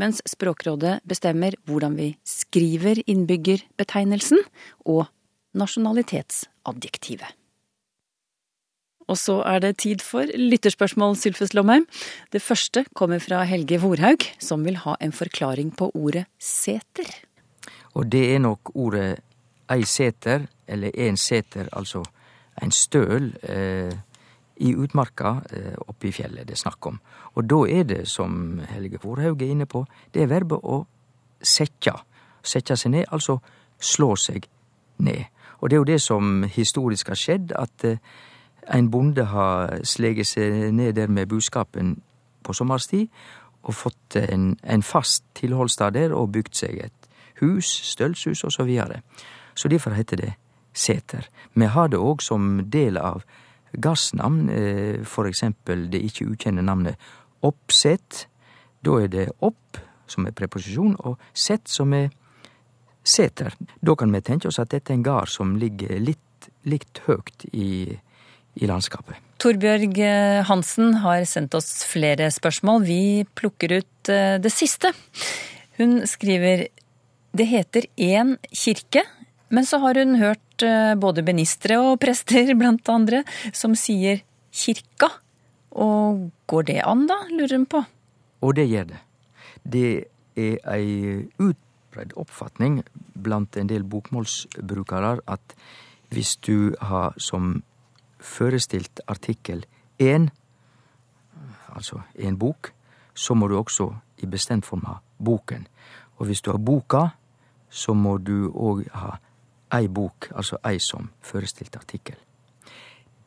mens 0.01 0.23
Språkrådet 0.25 0.95
bestemmer 1.05 1.53
hvordan 1.69 1.93
vi 1.99 2.07
skriver 2.25 3.03
innbyggerbetegnelsen 3.05 4.41
og 4.89 5.05
nasjonalitetsadjektivet. 5.61 7.29
Og 9.11 9.19
så 9.19 9.35
er 9.45 9.59
det 9.61 9.75
tid 9.83 10.01
for 10.01 10.25
lytterspørsmål, 10.25 11.19
Sylfes 11.19 11.53
Lomheim. 11.53 11.85
Det 12.33 12.41
første 12.41 12.85
kommer 12.97 13.21
fra 13.21 13.43
Helge 13.45 13.77
Vorhaug, 13.83 14.25
som 14.41 14.63
vil 14.65 14.79
ha 14.87 14.95
en 15.03 15.13
forklaring 15.13 15.69
på 15.77 15.91
ordet 15.93 16.25
seter. 16.41 17.11
Og 17.93 18.07
det 18.09 18.23
er 18.33 18.41
nok 18.41 18.73
ordet 18.73 19.19
ei 19.73 19.85
seter, 19.89 20.47
eller 20.67 20.93
en 21.07 21.17
seter, 21.17 21.69
altså 21.71 22.03
en 22.61 22.71
støl, 22.71 23.33
eh, 23.43 23.93
i 24.55 24.75
utmarka 24.75 25.41
eh, 25.49 25.73
oppe 25.87 26.07
i 26.07 26.13
fjellet 26.13 26.47
det 26.47 26.53
er 26.53 26.61
snakk 26.61 26.85
om. 26.85 26.99
Og 27.33 27.45
da 27.49 27.63
er 27.69 27.83
det, 27.89 28.01
som 28.07 28.61
Helge 28.69 28.99
Forhaug 29.01 29.41
er 29.41 29.53
inne 29.53 29.65
på, 29.65 29.83
det 30.13 30.23
er 30.23 30.31
verbet 30.31 30.61
å 30.63 30.83
setja. 31.41 31.95
Setja 32.43 32.77
seg 32.77 32.93
ned, 32.93 33.07
altså 33.11 33.39
slå 33.81 34.13
seg 34.19 34.45
ned. 35.03 35.25
Og 35.59 35.69
det 35.69 35.75
er 35.75 35.81
jo 35.81 35.89
det 35.89 36.01
som 36.03 36.43
historisk 36.43 37.09
har 37.09 37.19
skjedd, 37.19 37.55
at 37.57 37.87
eh, 37.89 37.97
en 38.73 38.91
bonde 38.91 39.25
har 39.25 39.79
sleget 39.83 40.29
seg 40.29 40.69
ned 40.75 40.93
der 40.95 41.11
med 41.11 41.27
buskapen 41.27 41.97
på 42.43 42.53
sommerstid, 42.53 43.09
og 43.63 43.75
fått 43.75 44.17
en, 44.19 44.57
en 44.63 44.83
fast 44.83 45.23
tilholdsstad 45.39 45.95
der 45.95 46.13
og 46.13 46.31
bygd 46.35 46.55
seg 46.59 46.81
et 46.83 47.09
hus, 47.39 47.67
stølshus 47.87 48.43
og 48.43 48.51
så. 48.51 48.65
Så 49.55 49.69
derfor 49.69 49.95
heter 49.97 50.17
det 50.17 50.33
seter. 50.73 51.27
Vi 51.53 51.65
har 51.65 51.89
det 51.89 52.01
òg 52.01 52.21
som 52.21 52.69
del 52.69 52.97
av 52.97 53.23
gassnavn, 53.73 54.49
eh, 54.49 55.03
for 55.05 55.29
eksempel 55.29 55.89
det 55.89 56.01
ikke 56.01 56.29
ukjente 56.33 56.65
navnet 56.65 56.97
oppsett. 57.41 58.27
Da 58.83 58.99
er 59.01 59.07
det 59.07 59.29
opp, 59.41 59.77
som 60.07 60.27
er 60.27 60.31
preposisjon, 60.31 60.95
og 60.99 61.17
sett, 61.33 61.67
som 61.67 61.93
er 61.93 62.09
seter. 63.03 63.53
Da 63.81 63.95
kan 63.95 64.11
vi 64.11 64.21
tenke 64.21 64.47
oss 64.47 64.59
at 64.59 64.69
dette 64.69 64.91
er 64.91 64.99
en 64.99 65.03
gard 65.03 65.29
som 65.29 65.55
ligger 65.59 65.99
litt, 65.99 66.49
likt 66.65 67.03
høgt 67.07 67.45
i, 67.51 67.97
i 68.55 68.67
landskapet. 68.67 69.15
Torbjørg 69.43 69.97
eh, 69.99 70.43
Hansen 70.47 70.99
har 71.03 71.25
sendt 71.27 71.55
oss 71.57 71.83
flere 71.87 72.29
spørsmål. 72.31 72.85
Vi 72.87 73.25
plukker 73.35 73.79
ut 73.79 74.11
eh, 74.11 74.37
det 74.39 74.51
siste. 74.53 74.93
Hun 75.79 76.03
skriver 76.07 76.67
det 77.33 77.47
heter 77.49 77.87
én 77.97 78.35
kirke, 78.53 79.01
men 79.53 79.67
så 79.69 79.79
har 79.83 79.99
hun 80.01 80.17
hørt 80.17 80.65
eh, 80.65 80.93
både 80.97 81.23
ministre 81.25 81.77
og 81.81 81.99
prester, 82.01 82.53
blant 82.59 82.89
andre, 82.89 83.23
som 83.53 83.77
sier 83.77 84.23
kirka. 84.53 85.11
Og 85.73 86.29
går 86.49 86.69
det 86.69 86.79
an, 86.85 87.05
da, 87.09 87.23
lurer 87.33 87.57
hun 87.57 87.69
på. 87.69 87.83
Og 88.43 88.55
det 88.57 88.67
gjør 88.69 88.89
det. 88.91 89.01
Det 89.63 89.89
er 90.37 90.57
ei 90.73 91.29
utbredd 91.39 92.15
oppfatning 92.19 92.81
blant 93.13 93.57
en 93.57 93.69
del 93.69 93.85
bokmålsbrukere 93.87 95.19
at 95.29 95.55
hvis 96.13 96.35
du 96.45 96.73
har 96.81 97.13
som 97.17 97.61
førestilt 98.23 99.01
artikkel 99.09 99.63
én, 100.01 100.29
altså 101.73 102.01
en 102.15 102.37
bok, 102.37 102.73
så 103.13 103.33
må 103.33 103.47
du 103.47 103.57
også 103.57 103.89
i 104.21 104.29
bestemt 104.29 104.65
form 104.65 104.85
ha 104.85 104.99
boken. 105.17 105.67
Og 106.17 106.29
hvis 106.29 106.41
du 106.41 106.51
har 106.51 106.61
boka, 106.61 107.07
så 107.69 107.93
må 107.93 108.17
du 108.17 108.51
òg 108.53 108.85
ha 108.93 109.17
ei 109.73 109.87
bok, 109.87 110.31
altså 110.35 110.57
ei 110.65 110.79
som 110.79 111.09
førestilt 111.21 111.75
artikkel. 111.75 112.15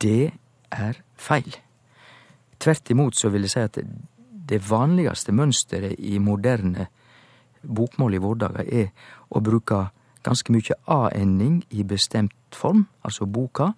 Det 0.01 0.31
er 0.71 0.93
feil. 1.15 1.55
Tvert 2.59 2.91
imot 2.91 3.15
så 3.15 3.29
vil 3.29 3.41
jeg 3.45 3.53
si 3.53 3.59
at 3.59 3.79
det 4.47 4.69
vanligste 4.69 5.31
mønsteret 5.35 5.95
i 5.99 6.17
moderne 6.23 6.87
bokmål 7.67 8.13
i 8.13 8.23
våre 8.23 8.39
dager 8.45 8.63
er 8.81 8.87
å 9.29 9.39
bruke 9.43 9.89
ganske 10.23 10.51
mye 10.53 10.75
a-ending 10.91 11.63
i 11.69 11.83
bestemt 11.87 12.55
form, 12.55 12.87
altså 13.03 13.25
boka, 13.25 13.71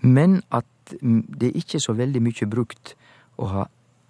men 0.00 0.42
at 0.50 0.64
det 0.90 1.48
er 1.48 1.56
ikke 1.60 1.80
så 1.80 1.92
veldig 1.96 2.22
mye 2.24 2.46
brukt 2.50 2.96
å 3.36 3.46
ha 3.52 3.64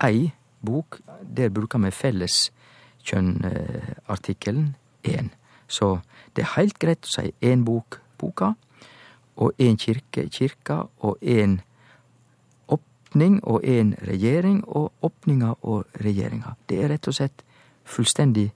ei 0.07 0.33
bok. 0.65 1.01
Der 1.23 1.49
bruker 1.55 1.79
vi 1.83 1.91
felleskjønnartikkelen 1.95 4.75
én. 5.05 5.31
Så 5.69 5.99
det 6.37 6.45
er 6.45 6.55
heilt 6.57 6.79
greit 6.81 7.05
å 7.05 7.13
si 7.13 7.33
én 7.45 7.65
bok, 7.65 8.01
boka, 8.19 8.55
og 9.39 9.53
én 9.63 9.79
kirke, 9.79 10.27
kirka, 10.35 10.87
og 10.99 11.19
én 11.23 11.61
åpning 12.69 13.39
og 13.45 13.65
én 13.65 13.95
regjering, 14.09 14.65
og 14.67 14.93
åpninga 15.03 15.55
og 15.63 15.87
regjeringa. 16.03 16.57
Det 16.69 16.83
er 16.83 16.93
rett 16.95 17.09
og 17.09 17.15
slett 17.15 17.45
fullstendig 17.89 18.51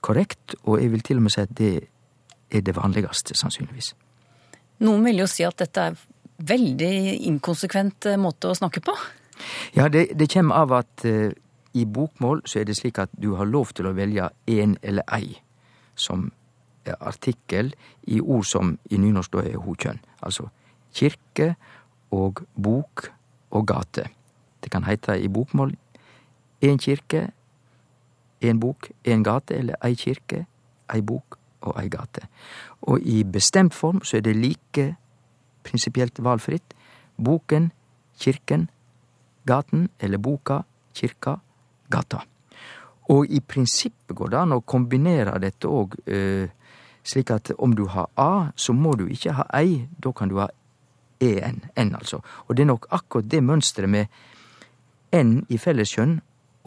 korrekt, 0.00 0.54
og 0.64 0.80
jeg 0.80 0.92
vil 0.92 1.02
til 1.04 1.20
og 1.20 1.26
med 1.26 1.34
si 1.34 1.42
at 1.42 1.56
det 1.58 1.74
er 2.50 2.64
det 2.66 2.76
vanligste, 2.76 3.36
sannsynligvis. 3.36 3.94
Noen 4.80 5.04
vil 5.04 5.20
jo 5.22 5.28
si 5.28 5.44
at 5.44 5.58
dette 5.60 5.90
er 5.90 5.98
veldig 6.40 6.94
inkonsekvent 7.28 8.08
eh, 8.08 8.20
måte 8.20 8.48
å 8.48 8.56
snakke 8.56 8.80
på. 8.84 8.94
Ja, 9.76 9.88
det, 9.92 10.10
det 10.16 10.30
kommer 10.32 10.62
av 10.64 10.72
at 10.80 11.04
uh, 11.04 11.28
i 11.76 11.84
bokmål 11.84 12.42
så 12.48 12.60
er 12.60 12.68
det 12.68 12.76
slik 12.76 12.98
at 13.00 13.12
du 13.12 13.34
har 13.38 13.48
lov 13.48 13.74
til 13.76 13.88
å 13.88 13.94
velge 13.96 14.28
én 14.50 14.76
eller 14.82 15.06
ei 15.16 15.38
som 16.00 16.30
artikkel 17.00 17.74
i 18.08 18.20
ord 18.20 18.46
som 18.48 18.72
i 18.90 18.98
nynorsk 18.98 19.36
da 19.36 19.44
er 19.46 19.60
hokjønn. 19.60 20.00
Altså 20.22 20.48
kirke 20.96 21.54
og 22.10 22.42
bok 22.56 23.10
og 23.50 23.66
gate. 23.68 24.08
Det 24.62 24.72
kan 24.72 24.84
heite 24.84 25.18
i 25.20 25.28
bokmål 25.28 25.76
én 26.60 26.76
kirke, 26.76 27.30
én 28.40 28.58
bok, 28.60 28.90
én 29.04 29.22
gate, 29.22 29.54
eller 29.54 29.74
ei 29.84 29.94
kirke, 29.94 30.46
ei 30.94 31.00
bok 31.00 31.38
og 31.60 31.80
ei 31.80 31.88
gate. 31.88 32.26
Og 32.82 33.00
i 33.00 33.24
bestemt 33.24 33.74
form 33.74 34.04
så 34.04 34.16
er 34.16 34.20
det 34.20 34.36
like 34.36 34.96
prinsipielt 35.64 36.24
valfritt. 36.24 36.74
Boken, 37.24 37.72
kirken, 38.18 38.70
gaten, 39.46 39.88
eller 40.00 40.18
boka, 40.18 40.62
kirka, 40.94 41.36
gata. 41.90 42.24
Og 43.10 43.26
i 43.26 43.40
prinsippet 43.40 44.14
går 44.16 44.30
det 44.30 44.38
an 44.38 44.54
å 44.54 44.62
kombinere 44.62 45.38
dette 45.42 45.68
òg, 45.68 45.96
øh, 46.06 46.48
slik 47.02 47.30
at 47.34 47.50
om 47.58 47.74
du 47.74 47.86
har 47.90 48.10
A, 48.16 48.52
så 48.56 48.72
må 48.72 48.94
du 48.96 49.06
ikke 49.08 49.34
ha 49.34 49.46
ei, 49.58 49.88
da 49.98 50.12
kan 50.12 50.28
du 50.28 50.38
ha 50.38 50.48
en, 51.20 51.60
n 51.76 51.94
altså. 51.94 52.20
Og 52.48 52.56
det 52.56 52.62
er 52.62 52.72
nok 52.72 52.86
akkurat 52.90 53.28
det 53.28 53.42
mønsteret 53.42 53.90
med 53.90 54.06
n 55.12 55.44
i 55.48 55.58
felleskjønn 55.58 56.20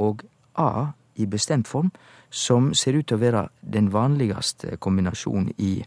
og 0.03 0.25
a 0.60 0.91
i 1.15 1.25
bestemt 1.25 1.67
form 1.67 1.91
som 2.29 2.73
ser 2.73 2.97
ut 2.97 3.08
til 3.08 3.17
å 3.17 3.21
være 3.21 3.47
den 3.62 3.91
vanligste 3.93 4.77
kombinasjonen 4.82 5.53
i, 5.58 5.77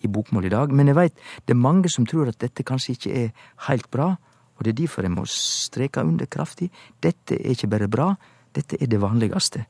i 0.00 0.08
bokmål 0.08 0.46
i 0.46 0.54
dag. 0.54 0.72
Men 0.72 0.90
jeg 0.90 0.98
veit 0.98 1.24
det 1.44 1.54
er 1.54 1.60
mange 1.60 1.90
som 1.90 2.06
tror 2.06 2.30
at 2.30 2.38
dette 2.40 2.66
kanskje 2.66 2.94
ikke 2.94 3.16
er 3.24 3.32
heilt 3.68 3.90
bra, 3.90 4.12
og 4.56 4.64
det 4.64 4.72
er 4.72 4.80
derfor 4.82 5.06
jeg 5.06 5.14
må 5.14 5.26
streke 5.30 6.02
under 6.02 6.26
kraftig. 6.26 6.70
Dette 7.02 7.38
er 7.38 7.54
ikke 7.54 7.70
bare 7.70 7.90
bra, 7.90 8.12
dette 8.54 8.78
er 8.80 8.90
det 8.90 9.02
vanligste. 9.02 9.66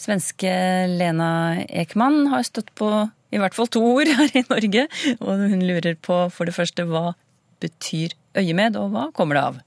Svenske 0.00 0.50
Lena 0.88 1.60
Ekman 1.68 2.30
har 2.32 2.46
støtt 2.48 2.70
på 2.78 2.88
i 3.30 3.38
hvert 3.38 3.54
fall 3.54 3.68
to 3.68 3.82
ord 3.84 4.08
her 4.08 4.32
i 4.32 4.42
Norge, 4.48 4.86
og 5.20 5.42
hun 5.52 5.60
lurer 5.62 5.98
på 6.00 6.22
for 6.32 6.48
det 6.48 6.54
første 6.56 6.86
hva 6.88 7.12
betyr 7.60 8.16
øyemed, 8.38 8.78
og 8.80 8.94
hva 8.94 9.04
kommer 9.14 9.36
det 9.36 9.42
av? 9.44 9.58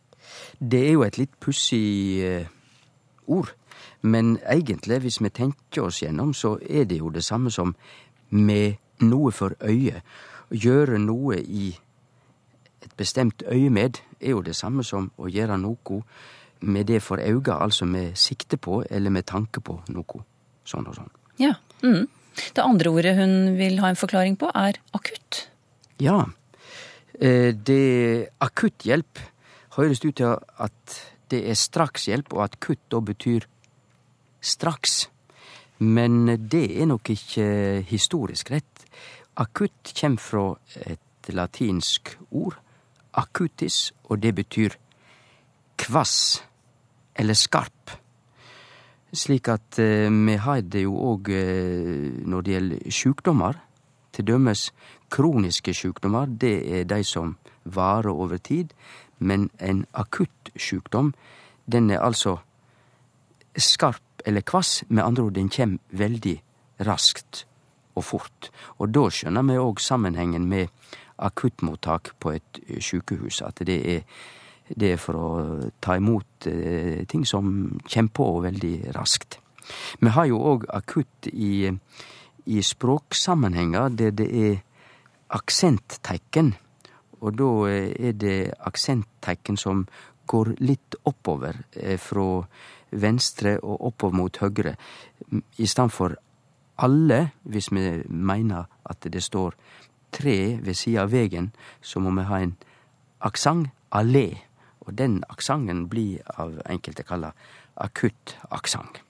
Det 0.60 0.82
er 0.88 0.96
jo 0.96 1.04
et 1.06 1.20
litt 1.22 1.34
pussig 1.44 2.24
eh, 2.26 2.50
ord. 3.28 3.54
Men 4.02 4.38
egentlig, 4.50 5.00
hvis 5.06 5.22
vi 5.22 5.30
tenker 5.30 5.86
oss 5.86 6.02
gjennom, 6.02 6.34
så 6.34 6.58
er 6.66 6.90
det 6.90 6.98
jo 7.00 7.14
det 7.14 7.24
samme 7.24 7.52
som 7.52 7.76
med 8.30 8.80
noe 9.06 9.32
for 9.32 9.56
øye. 9.62 10.02
Å 10.50 10.58
gjøre 10.66 10.98
noe 11.00 11.38
i 11.40 11.70
et 12.84 12.96
bestemt 12.98 13.46
øyemed 13.48 14.02
er 14.20 14.34
jo 14.34 14.42
det 14.44 14.58
samme 14.58 14.84
som 14.84 15.12
å 15.18 15.30
gjøre 15.32 15.62
noe 15.62 16.02
med 16.64 16.88
det 16.90 17.02
for 17.04 17.22
auga, 17.22 17.60
altså 17.62 17.86
med 17.86 18.18
sikte 18.20 18.58
på 18.58 18.82
eller 18.90 19.14
med 19.14 19.28
tanke 19.30 19.62
på 19.64 19.80
noe. 19.94 20.24
Sånn 20.68 20.88
og 20.88 20.96
sånn. 20.98 21.12
Ja. 21.42 21.56
Mm. 21.84 22.08
Det 22.56 22.64
andre 22.64 22.90
ordet 22.90 23.16
hun 23.18 23.58
vil 23.60 23.80
ha 23.84 23.92
en 23.92 24.00
forklaring 24.00 24.38
på, 24.42 24.50
er 24.56 24.80
akutt. 24.96 25.48
Ja. 26.02 26.24
Eh, 27.20 27.52
det 27.54 28.30
akutthjelp 28.42 29.22
høres 29.78 30.04
ut 30.06 30.16
til 30.18 30.38
at 30.38 31.00
det 31.34 31.44
er 31.50 31.58
strakshjelp, 31.58 32.34
og 32.34 32.46
at 32.48 32.60
kutt 32.62 32.82
da 32.94 33.02
betyr 33.02 33.48
straks. 34.44 35.08
Men 35.84 36.26
det 36.50 36.66
er 36.80 36.88
nok 36.90 37.10
ikke 37.14 37.84
historisk 37.90 38.52
rett. 38.54 38.86
Akutt 39.36 39.94
kommer 39.98 40.22
fra 40.22 40.46
et 40.86 41.34
latinsk 41.34 42.16
ord, 42.32 42.60
acutis, 43.14 43.92
og 44.10 44.22
det 44.22 44.34
betyr 44.38 44.76
kvass 45.78 46.44
eller 47.16 47.38
skarp. 47.38 47.94
Slik 49.14 49.48
at 49.54 49.78
eh, 49.80 50.10
vi 50.10 50.38
har 50.42 50.62
det 50.62 50.86
jo 50.88 50.96
òg 51.14 51.30
eh, 51.30 52.26
når 52.26 52.42
det 52.42 52.56
gjelder 52.56 52.90
sjukdomar. 52.90 53.60
Til 54.14 54.26
dømes 54.26 54.68
kroniske 55.14 55.74
sjukdomar, 55.74 56.28
det 56.30 56.56
er 56.70 56.90
dei 56.90 57.02
som 57.06 57.36
varer 57.64 58.14
over 58.14 58.38
tid. 58.38 58.74
Men 59.20 59.50
en 59.60 59.86
akutt 59.94 60.52
sjukdom, 60.58 61.14
den 61.66 61.90
er 61.90 62.02
altså 62.02 62.40
skarp 63.58 64.26
eller 64.26 64.42
kvass. 64.42 64.84
Med 64.90 65.04
andre 65.04 65.24
ord, 65.24 65.38
den 65.38 65.50
kjem 65.50 65.80
veldig 65.90 66.38
raskt 66.86 67.46
og 67.96 68.06
fort. 68.06 68.50
Og 68.82 68.90
da 68.94 69.08
skjønner 69.14 69.46
vi 69.46 69.60
òg 69.62 69.82
sammenhengen 69.82 70.48
med 70.50 70.70
akuttmottak 71.18 72.16
på 72.20 72.34
et 72.34 72.62
sjukehus. 72.82 73.42
At 73.46 73.62
det 73.66 73.80
er, 73.96 74.02
det 74.68 74.96
for 75.02 75.20
å 75.20 75.30
ta 75.84 75.98
imot 76.00 76.48
eh, 76.48 77.04
ting 77.10 77.26
som 77.28 77.80
kommer 77.88 78.14
på 78.16 78.28
veldig 78.46 78.76
raskt. 78.96 79.40
Vi 80.00 80.12
har 80.12 80.28
jo 80.28 80.42
òg 80.54 80.68
akutt 80.74 81.30
i, 81.32 81.72
i 82.46 82.64
språksammenhenger 82.64 83.96
der 83.96 84.16
det 84.16 84.30
er 84.30 84.62
aksentteikn. 85.34 86.54
Og 87.24 87.38
da 87.40 87.52
er 87.72 88.18
det 88.20 88.38
aksentteikn 88.68 89.58
som 89.60 89.86
går 90.28 90.56
litt 90.64 90.98
oppover 91.08 91.64
eh, 91.72 91.98
fra 92.00 92.44
venstre 92.94 93.58
og 93.64 93.88
oppover 93.90 94.18
mot 94.18 94.38
høgre, 94.38 94.76
i 95.58 95.66
stedet 95.66 95.94
for 95.94 96.16
alle, 96.84 97.32
hvis 97.44 97.72
vi 97.74 98.04
meiner 98.10 98.68
at 98.90 99.06
det 99.10 99.24
står 99.24 99.56
tre 100.14 100.58
ved 100.62 100.78
sida 100.78 101.06
av 101.06 101.14
vegen, 101.14 101.52
så 101.82 102.00
må 102.00 102.14
vi 102.14 102.28
ha 102.30 102.42
en 102.44 102.56
aksent 103.26 103.72
allé. 103.94 104.44
Og 104.84 104.94
den 105.00 105.22
aksenten 105.32 105.88
blir 105.92 106.22
av 106.36 106.60
enkelte 106.70 107.06
kalla 107.08 107.34
akutt 107.82 108.38
aksent. 108.52 109.02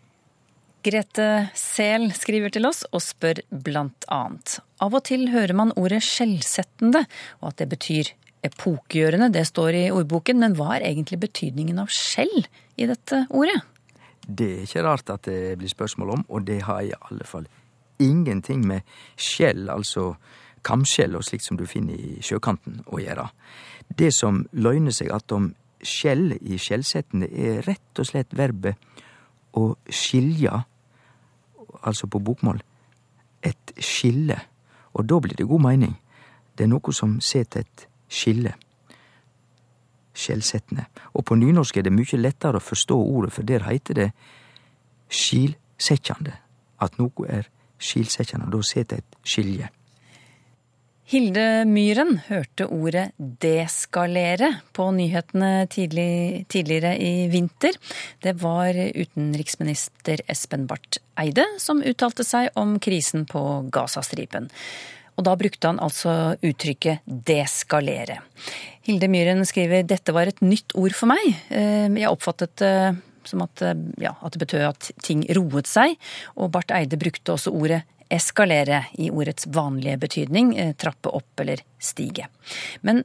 Grete 0.83 1.47
Sel 1.55 2.09
skriver 2.11 2.51
til 2.51 2.67
oss 2.67 2.81
og 2.91 2.99
spør 3.03 3.39
blant 3.63 4.05
annet. 4.11 4.57
Av 4.83 4.91
og 4.91 5.05
til 5.07 5.29
hører 5.31 5.55
man 5.55 5.71
ordet 5.79 6.01
skjellsettende, 6.03 7.05
og 7.39 7.53
at 7.53 7.61
det 7.61 7.69
betyr 7.71 8.11
epokegjørende. 8.43 9.31
Det 9.31 9.45
står 9.47 9.77
i 9.79 9.85
ordboken, 9.95 10.41
men 10.43 10.57
hva 10.59 10.75
er 10.75 10.89
egentlig 10.89 11.21
betydningen 11.23 11.79
av 11.79 11.91
skjell 11.93 12.43
i 12.75 12.89
dette 12.89 13.23
ordet? 13.31 13.61
Det 14.27 14.49
er 14.49 14.67
ikke 14.67 14.83
rart 14.83 15.11
at 15.11 15.27
det 15.27 15.55
blir 15.59 15.71
spørsmål 15.71 16.17
om, 16.17 16.25
og 16.27 16.43
det 16.47 16.61
har 16.67 16.83
i 16.83 16.91
alle 17.09 17.27
fall 17.27 17.47
ingenting 18.03 18.67
med 18.67 18.83
skjell, 19.15 19.69
altså 19.71 20.13
kamskjell 20.67 21.15
og 21.15 21.23
slikt 21.27 21.47
som 21.47 21.59
du 21.59 21.65
finner 21.67 21.95
i 21.95 22.19
sjøkanten, 22.23 22.81
å 22.87 22.99
gjøre. 22.99 23.29
Det 23.87 24.11
som 24.15 24.43
løgner 24.51 24.95
seg 24.95 25.11
attom 25.15 25.53
skjell 25.87 26.33
i 26.41 26.57
skjellsettene 26.59 27.27
er 27.29 27.61
rett 27.67 27.99
og 27.99 28.07
slett 28.07 28.33
verbet 28.37 28.79
å 29.59 29.73
skilja, 29.89 30.63
altså 31.83 32.07
på 32.07 32.21
bokmål, 32.23 32.61
et 33.43 33.73
skille. 33.77 34.39
Og 34.93 35.05
da 35.09 35.19
blir 35.19 35.37
det 35.37 35.47
god 35.49 35.65
mening. 35.65 35.97
Det 36.57 36.65
er 36.65 36.71
noe 36.71 36.93
som 36.95 37.19
set 37.21 37.57
et 37.59 37.87
skille 38.09 38.53
skjellsettende. 40.13 40.85
Og 41.13 41.25
på 41.25 41.35
nynorsk 41.35 41.77
er 41.77 41.87
det 41.87 41.93
mykje 41.93 42.21
lettare 42.21 42.59
å 42.59 42.63
forstå 42.63 42.97
ordet, 42.97 43.33
for 43.33 43.45
der 43.47 43.65
heiter 43.67 43.97
det 43.97 44.09
skilsettjande. 45.09 46.35
At 46.81 46.99
noe 47.01 47.27
er 47.27 47.49
skilsettjande. 47.81 48.51
da 48.51 48.61
set 48.61 48.93
eit 48.93 49.17
skilje. 49.23 49.69
Hilde 51.11 51.65
Myhren 51.67 52.15
hørte 52.29 52.69
ordet 52.71 53.09
deskalere 53.19 54.53
på 54.71 54.87
nyhetene 54.95 55.65
tidlig, 55.71 56.45
tidligere 56.47 56.93
i 56.95 57.27
vinter. 57.31 57.75
Det 58.23 58.37
var 58.39 58.71
utenriksminister 58.71 60.23
Espen 60.31 60.63
Barth 60.69 61.03
Eide 61.19 61.45
som 61.59 61.83
uttalte 61.83 62.23
seg 62.23 62.55
om 62.59 62.77
krisen 62.79 63.27
på 63.27 63.43
Gazastripen. 63.73 64.47
Og 65.19 65.27
da 65.27 65.35
brukte 65.37 65.69
han 65.69 65.81
altså 65.83 66.37
uttrykket 66.41 67.03
deskalere. 67.05 68.21
Hilde 68.87 69.11
Myhren 69.11 69.43
skriver 69.45 69.83
dette 69.85 70.15
var 70.15 70.31
et 70.31 70.39
nytt 70.41 70.71
ord 70.79 70.95
for 70.95 71.11
meg. 71.11 71.33
Eh, 71.51 71.91
jeg 71.91 72.09
oppfattet 72.09 72.55
det 72.63 72.75
som 73.27 73.43
at, 73.45 73.61
ja, 74.03 74.15
at 74.19 74.35
det 74.35 74.41
betød 74.41 74.65
at 74.67 74.89
ting 75.03 75.21
roet 75.37 75.69
seg. 75.69 75.95
Og 76.35 76.51
Barth 76.51 76.75
Eide 76.75 76.99
brukte 76.99 77.35
også 77.35 77.53
ordet 77.55 77.83
eskalere 78.13 78.85
i 79.01 79.09
ordets 79.11 79.47
vanlige 79.49 79.99
betydning, 80.05 80.53
eh, 80.59 80.73
trappe 80.73 81.09
opp 81.09 81.43
eller 81.43 81.63
stige. 81.79 82.29
Men 82.81 83.03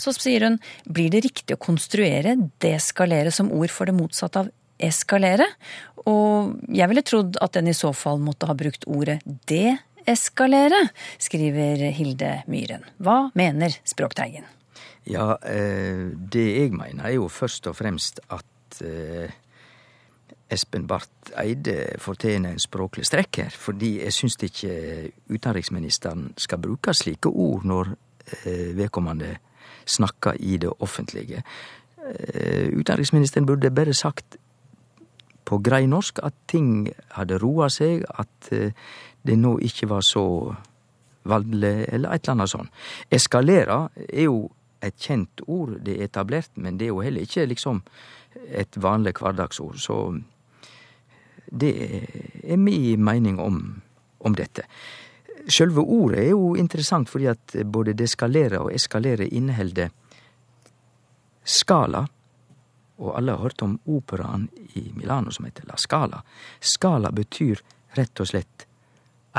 så 0.00 0.14
sier 0.16 0.46
hun, 0.46 0.58
blir 0.88 1.10
det 1.12 1.24
riktig 1.26 1.56
å 1.56 1.60
konstruere 1.60 2.36
deskalere 2.62 3.32
som 3.34 3.52
ord 3.52 3.72
for 3.72 3.90
det 3.90 3.96
motsatte 3.96 4.44
av 4.44 4.50
eskalere? 4.80 5.46
Og 6.08 6.56
jeg 6.72 6.88
ville 6.90 7.04
trodd 7.04 7.36
at 7.44 7.56
den 7.56 7.68
i 7.70 7.76
så 7.76 7.92
fall 7.96 8.20
måtte 8.22 8.48
ha 8.48 8.56
brukt 8.56 8.86
ordet 8.88 9.20
deeskalere, 9.50 10.86
skriver 11.20 11.90
Hilde 11.96 12.38
Myhren. 12.50 12.86
Hva 13.02 13.26
mener 13.36 13.76
Språkteigen? 13.84 14.48
Ja, 15.08 15.36
eh, 15.44 16.10
det 16.12 16.46
jeg 16.46 16.72
mener 16.76 17.08
er 17.08 17.16
jo 17.18 17.28
først 17.32 17.68
og 17.70 17.76
fremst 17.80 18.20
at 18.28 18.82
eh, 18.84 19.32
Espen 20.50 20.86
Barth 20.86 21.32
Eide 21.38 21.94
fortjener 22.02 22.54
en 22.54 22.62
språklig 22.62 23.06
strekk 23.06 23.42
her, 23.44 23.54
fordi 23.54 23.96
jeg 24.00 24.14
syns 24.14 24.36
ikke 24.42 24.72
utenriksministeren 25.30 26.32
skal 26.38 26.62
bruke 26.62 26.94
slike 26.96 27.30
ord 27.30 27.66
når 27.68 27.92
eh, 28.44 28.70
vedkommende 28.78 29.36
snakker 29.86 30.38
i 30.40 30.56
det 30.62 30.72
offentlige. 30.82 31.42
Eh, 32.00 32.68
utenriksministeren 32.74 33.46
burde 33.46 33.70
bare 33.70 33.94
sagt 33.94 34.36
på 35.44 35.58
grei 35.58 35.86
norsk 35.86 36.20
at 36.22 36.34
ting 36.50 36.90
hadde 37.16 37.38
roa 37.42 37.68
seg, 37.72 38.04
at 38.18 38.50
eh, 38.54 38.74
det 39.26 39.38
nå 39.38 39.56
ikke 39.66 39.88
var 39.90 40.04
så 40.06 40.24
voldelig, 41.30 41.84
eller 41.92 42.10
et 42.14 42.24
eller 42.24 42.36
annet 42.36 42.50
sånt. 42.50 42.72
Eskalera 43.10 43.84
er 44.08 44.26
jo 44.26 44.48
et 44.82 44.96
kjent 44.96 45.42
ord, 45.46 45.76
det 45.84 45.98
er 45.98 46.08
etablert, 46.08 46.50
men 46.56 46.78
det 46.78 46.88
er 46.88 46.94
jo 46.94 47.02
heller 47.04 47.26
ikke 47.26 47.48
liksom 47.50 47.82
et 48.48 48.78
vanlig 48.80 49.12
hverdagsord. 49.18 49.76
Så 49.78 49.96
det 51.50 51.72
er 52.44 52.56
mi 52.56 52.96
mening 52.96 53.40
om, 53.42 53.60
om 54.18 54.36
dette. 54.36 54.66
Sjølve 55.50 55.82
ordet 55.82 56.24
er 56.24 56.30
jo 56.32 56.54
interessant 56.58 57.10
fordi 57.10 57.26
at 57.32 57.56
både 57.64 57.96
deskalere 57.98 58.60
og 58.60 58.72
eskalere 58.74 59.26
inneholder 59.26 59.90
skala. 61.44 62.04
Og 63.00 63.16
alle 63.16 63.32
har 63.32 63.42
hørt 63.42 63.62
om 63.64 63.78
operaen 63.88 64.48
i 64.76 64.90
Milano 64.94 65.32
som 65.32 65.46
heter 65.48 65.66
La 65.68 65.78
Scala. 65.80 66.20
Skala 66.60 67.10
betyr 67.16 67.62
rett 67.96 68.20
og 68.20 68.28
slett 68.28 68.66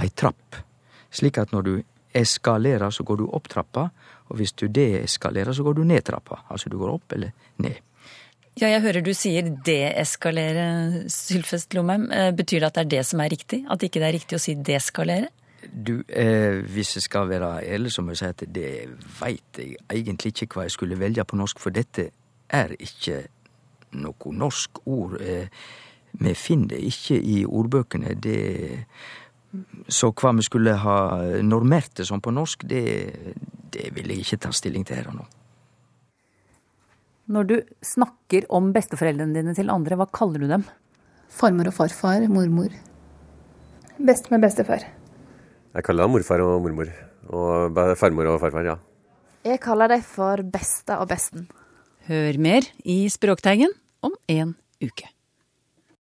ei 0.02 0.10
trapp. 0.10 0.58
Slik 1.12 1.38
at 1.38 1.54
når 1.54 1.68
du 1.68 1.74
eskalerer, 2.18 2.90
så 2.90 3.04
går 3.04 3.22
du 3.22 3.28
opp 3.30 3.48
trappa, 3.52 3.86
og 4.32 4.40
hvis 4.40 4.54
du 4.58 4.66
deeskalerer, 4.68 5.54
så 5.54 5.64
går 5.64 5.78
du 5.78 5.84
ned 5.88 6.04
trappa. 6.08 6.42
Altså 6.50 6.70
du 6.70 6.78
går 6.80 6.96
opp 6.96 7.14
eller 7.16 7.32
ned. 7.64 7.80
Ja, 8.60 8.68
jeg 8.68 8.82
hører 8.84 9.04
du 9.04 9.14
sier 9.16 9.48
deeskalere, 9.64 11.06
Sylfest 11.12 11.72
Lomheim. 11.74 12.10
Eh, 12.12 12.32
betyr 12.36 12.60
det 12.60 12.68
at 12.68 12.80
det 12.80 12.82
er 12.84 12.90
det 12.98 13.06
som 13.08 13.22
er 13.24 13.32
riktig? 13.32 13.62
At 13.72 13.84
ikke 13.84 14.02
det 14.02 14.10
er 14.10 14.18
riktig 14.18 14.36
å 14.38 14.42
si 14.44 14.56
deskalere? 14.60 15.30
Du, 15.72 16.04
eh, 16.10 16.60
hvis 16.68 16.98
jeg 16.98 17.06
skal 17.06 17.30
være 17.30 17.64
ærlig, 17.64 17.94
så 17.94 18.04
må 18.04 18.12
jeg 18.12 18.18
si 18.20 18.26
at 18.26 18.44
det 18.52 18.72
veit 19.22 19.58
jeg 19.62 19.78
egentlig 19.90 20.34
ikke 20.34 20.50
hva 20.56 20.68
jeg 20.68 20.76
skulle 20.76 21.00
velge 21.00 21.24
på 21.24 21.40
norsk, 21.40 21.64
for 21.64 21.72
dette 21.72 22.10
er 22.50 22.76
ikke 22.76 23.24
noe 24.04 24.36
norsk 24.36 24.84
ord. 24.86 25.22
Eh, 25.22 25.48
vi 26.20 26.34
finner 26.36 26.76
det 26.76 26.84
ikke 26.92 27.22
i 27.24 27.46
ordbøkene. 27.46 28.18
Det, 28.20 28.40
så 29.88 30.12
hva 30.12 30.36
vi 30.36 30.44
skulle 30.44 30.76
ha 30.76 30.98
normert 31.40 31.96
det 31.96 32.08
som 32.10 32.20
på 32.20 32.36
norsk, 32.36 32.68
det, 32.68 32.84
det 33.72 33.94
vil 33.96 34.12
jeg 34.12 34.26
ikke 34.26 34.44
ta 34.44 34.52
stilling 34.52 34.84
til 34.84 35.00
her 35.00 35.08
og 35.14 35.22
nå. 35.22 35.30
Når 37.30 37.48
du 37.48 37.56
snakker 37.86 38.48
om 38.50 38.72
besteforeldrene 38.74 39.36
dine 39.36 39.54
til 39.58 39.70
andre, 39.70 39.98
hva 40.00 40.08
kaller 40.10 40.42
du 40.42 40.48
dem? 40.50 40.64
Farmor 41.32 41.70
og 41.70 41.76
farfar, 41.76 42.26
mormor. 42.32 42.74
Best 44.02 44.32
med 44.34 44.42
bestefar. 44.42 44.88
Jeg 45.72 45.86
kaller 45.86 46.08
dem 46.08 46.16
morfar 46.18 46.42
og 46.44 46.58
mormor. 46.66 46.90
Og 47.32 47.78
farmor 48.00 48.34
og 48.34 48.42
farfar, 48.42 48.66
ja. 48.66 48.76
Jeg 49.46 49.62
kaller 49.62 49.94
dem 49.94 50.04
for 50.06 50.42
besta 50.54 51.00
og 51.02 51.10
besten. 51.14 51.48
Hør 52.10 52.38
mer 52.42 52.66
i 52.84 53.06
Språkteigen 53.14 53.72
om 54.02 54.18
en 54.30 54.56
uke. 54.82 55.08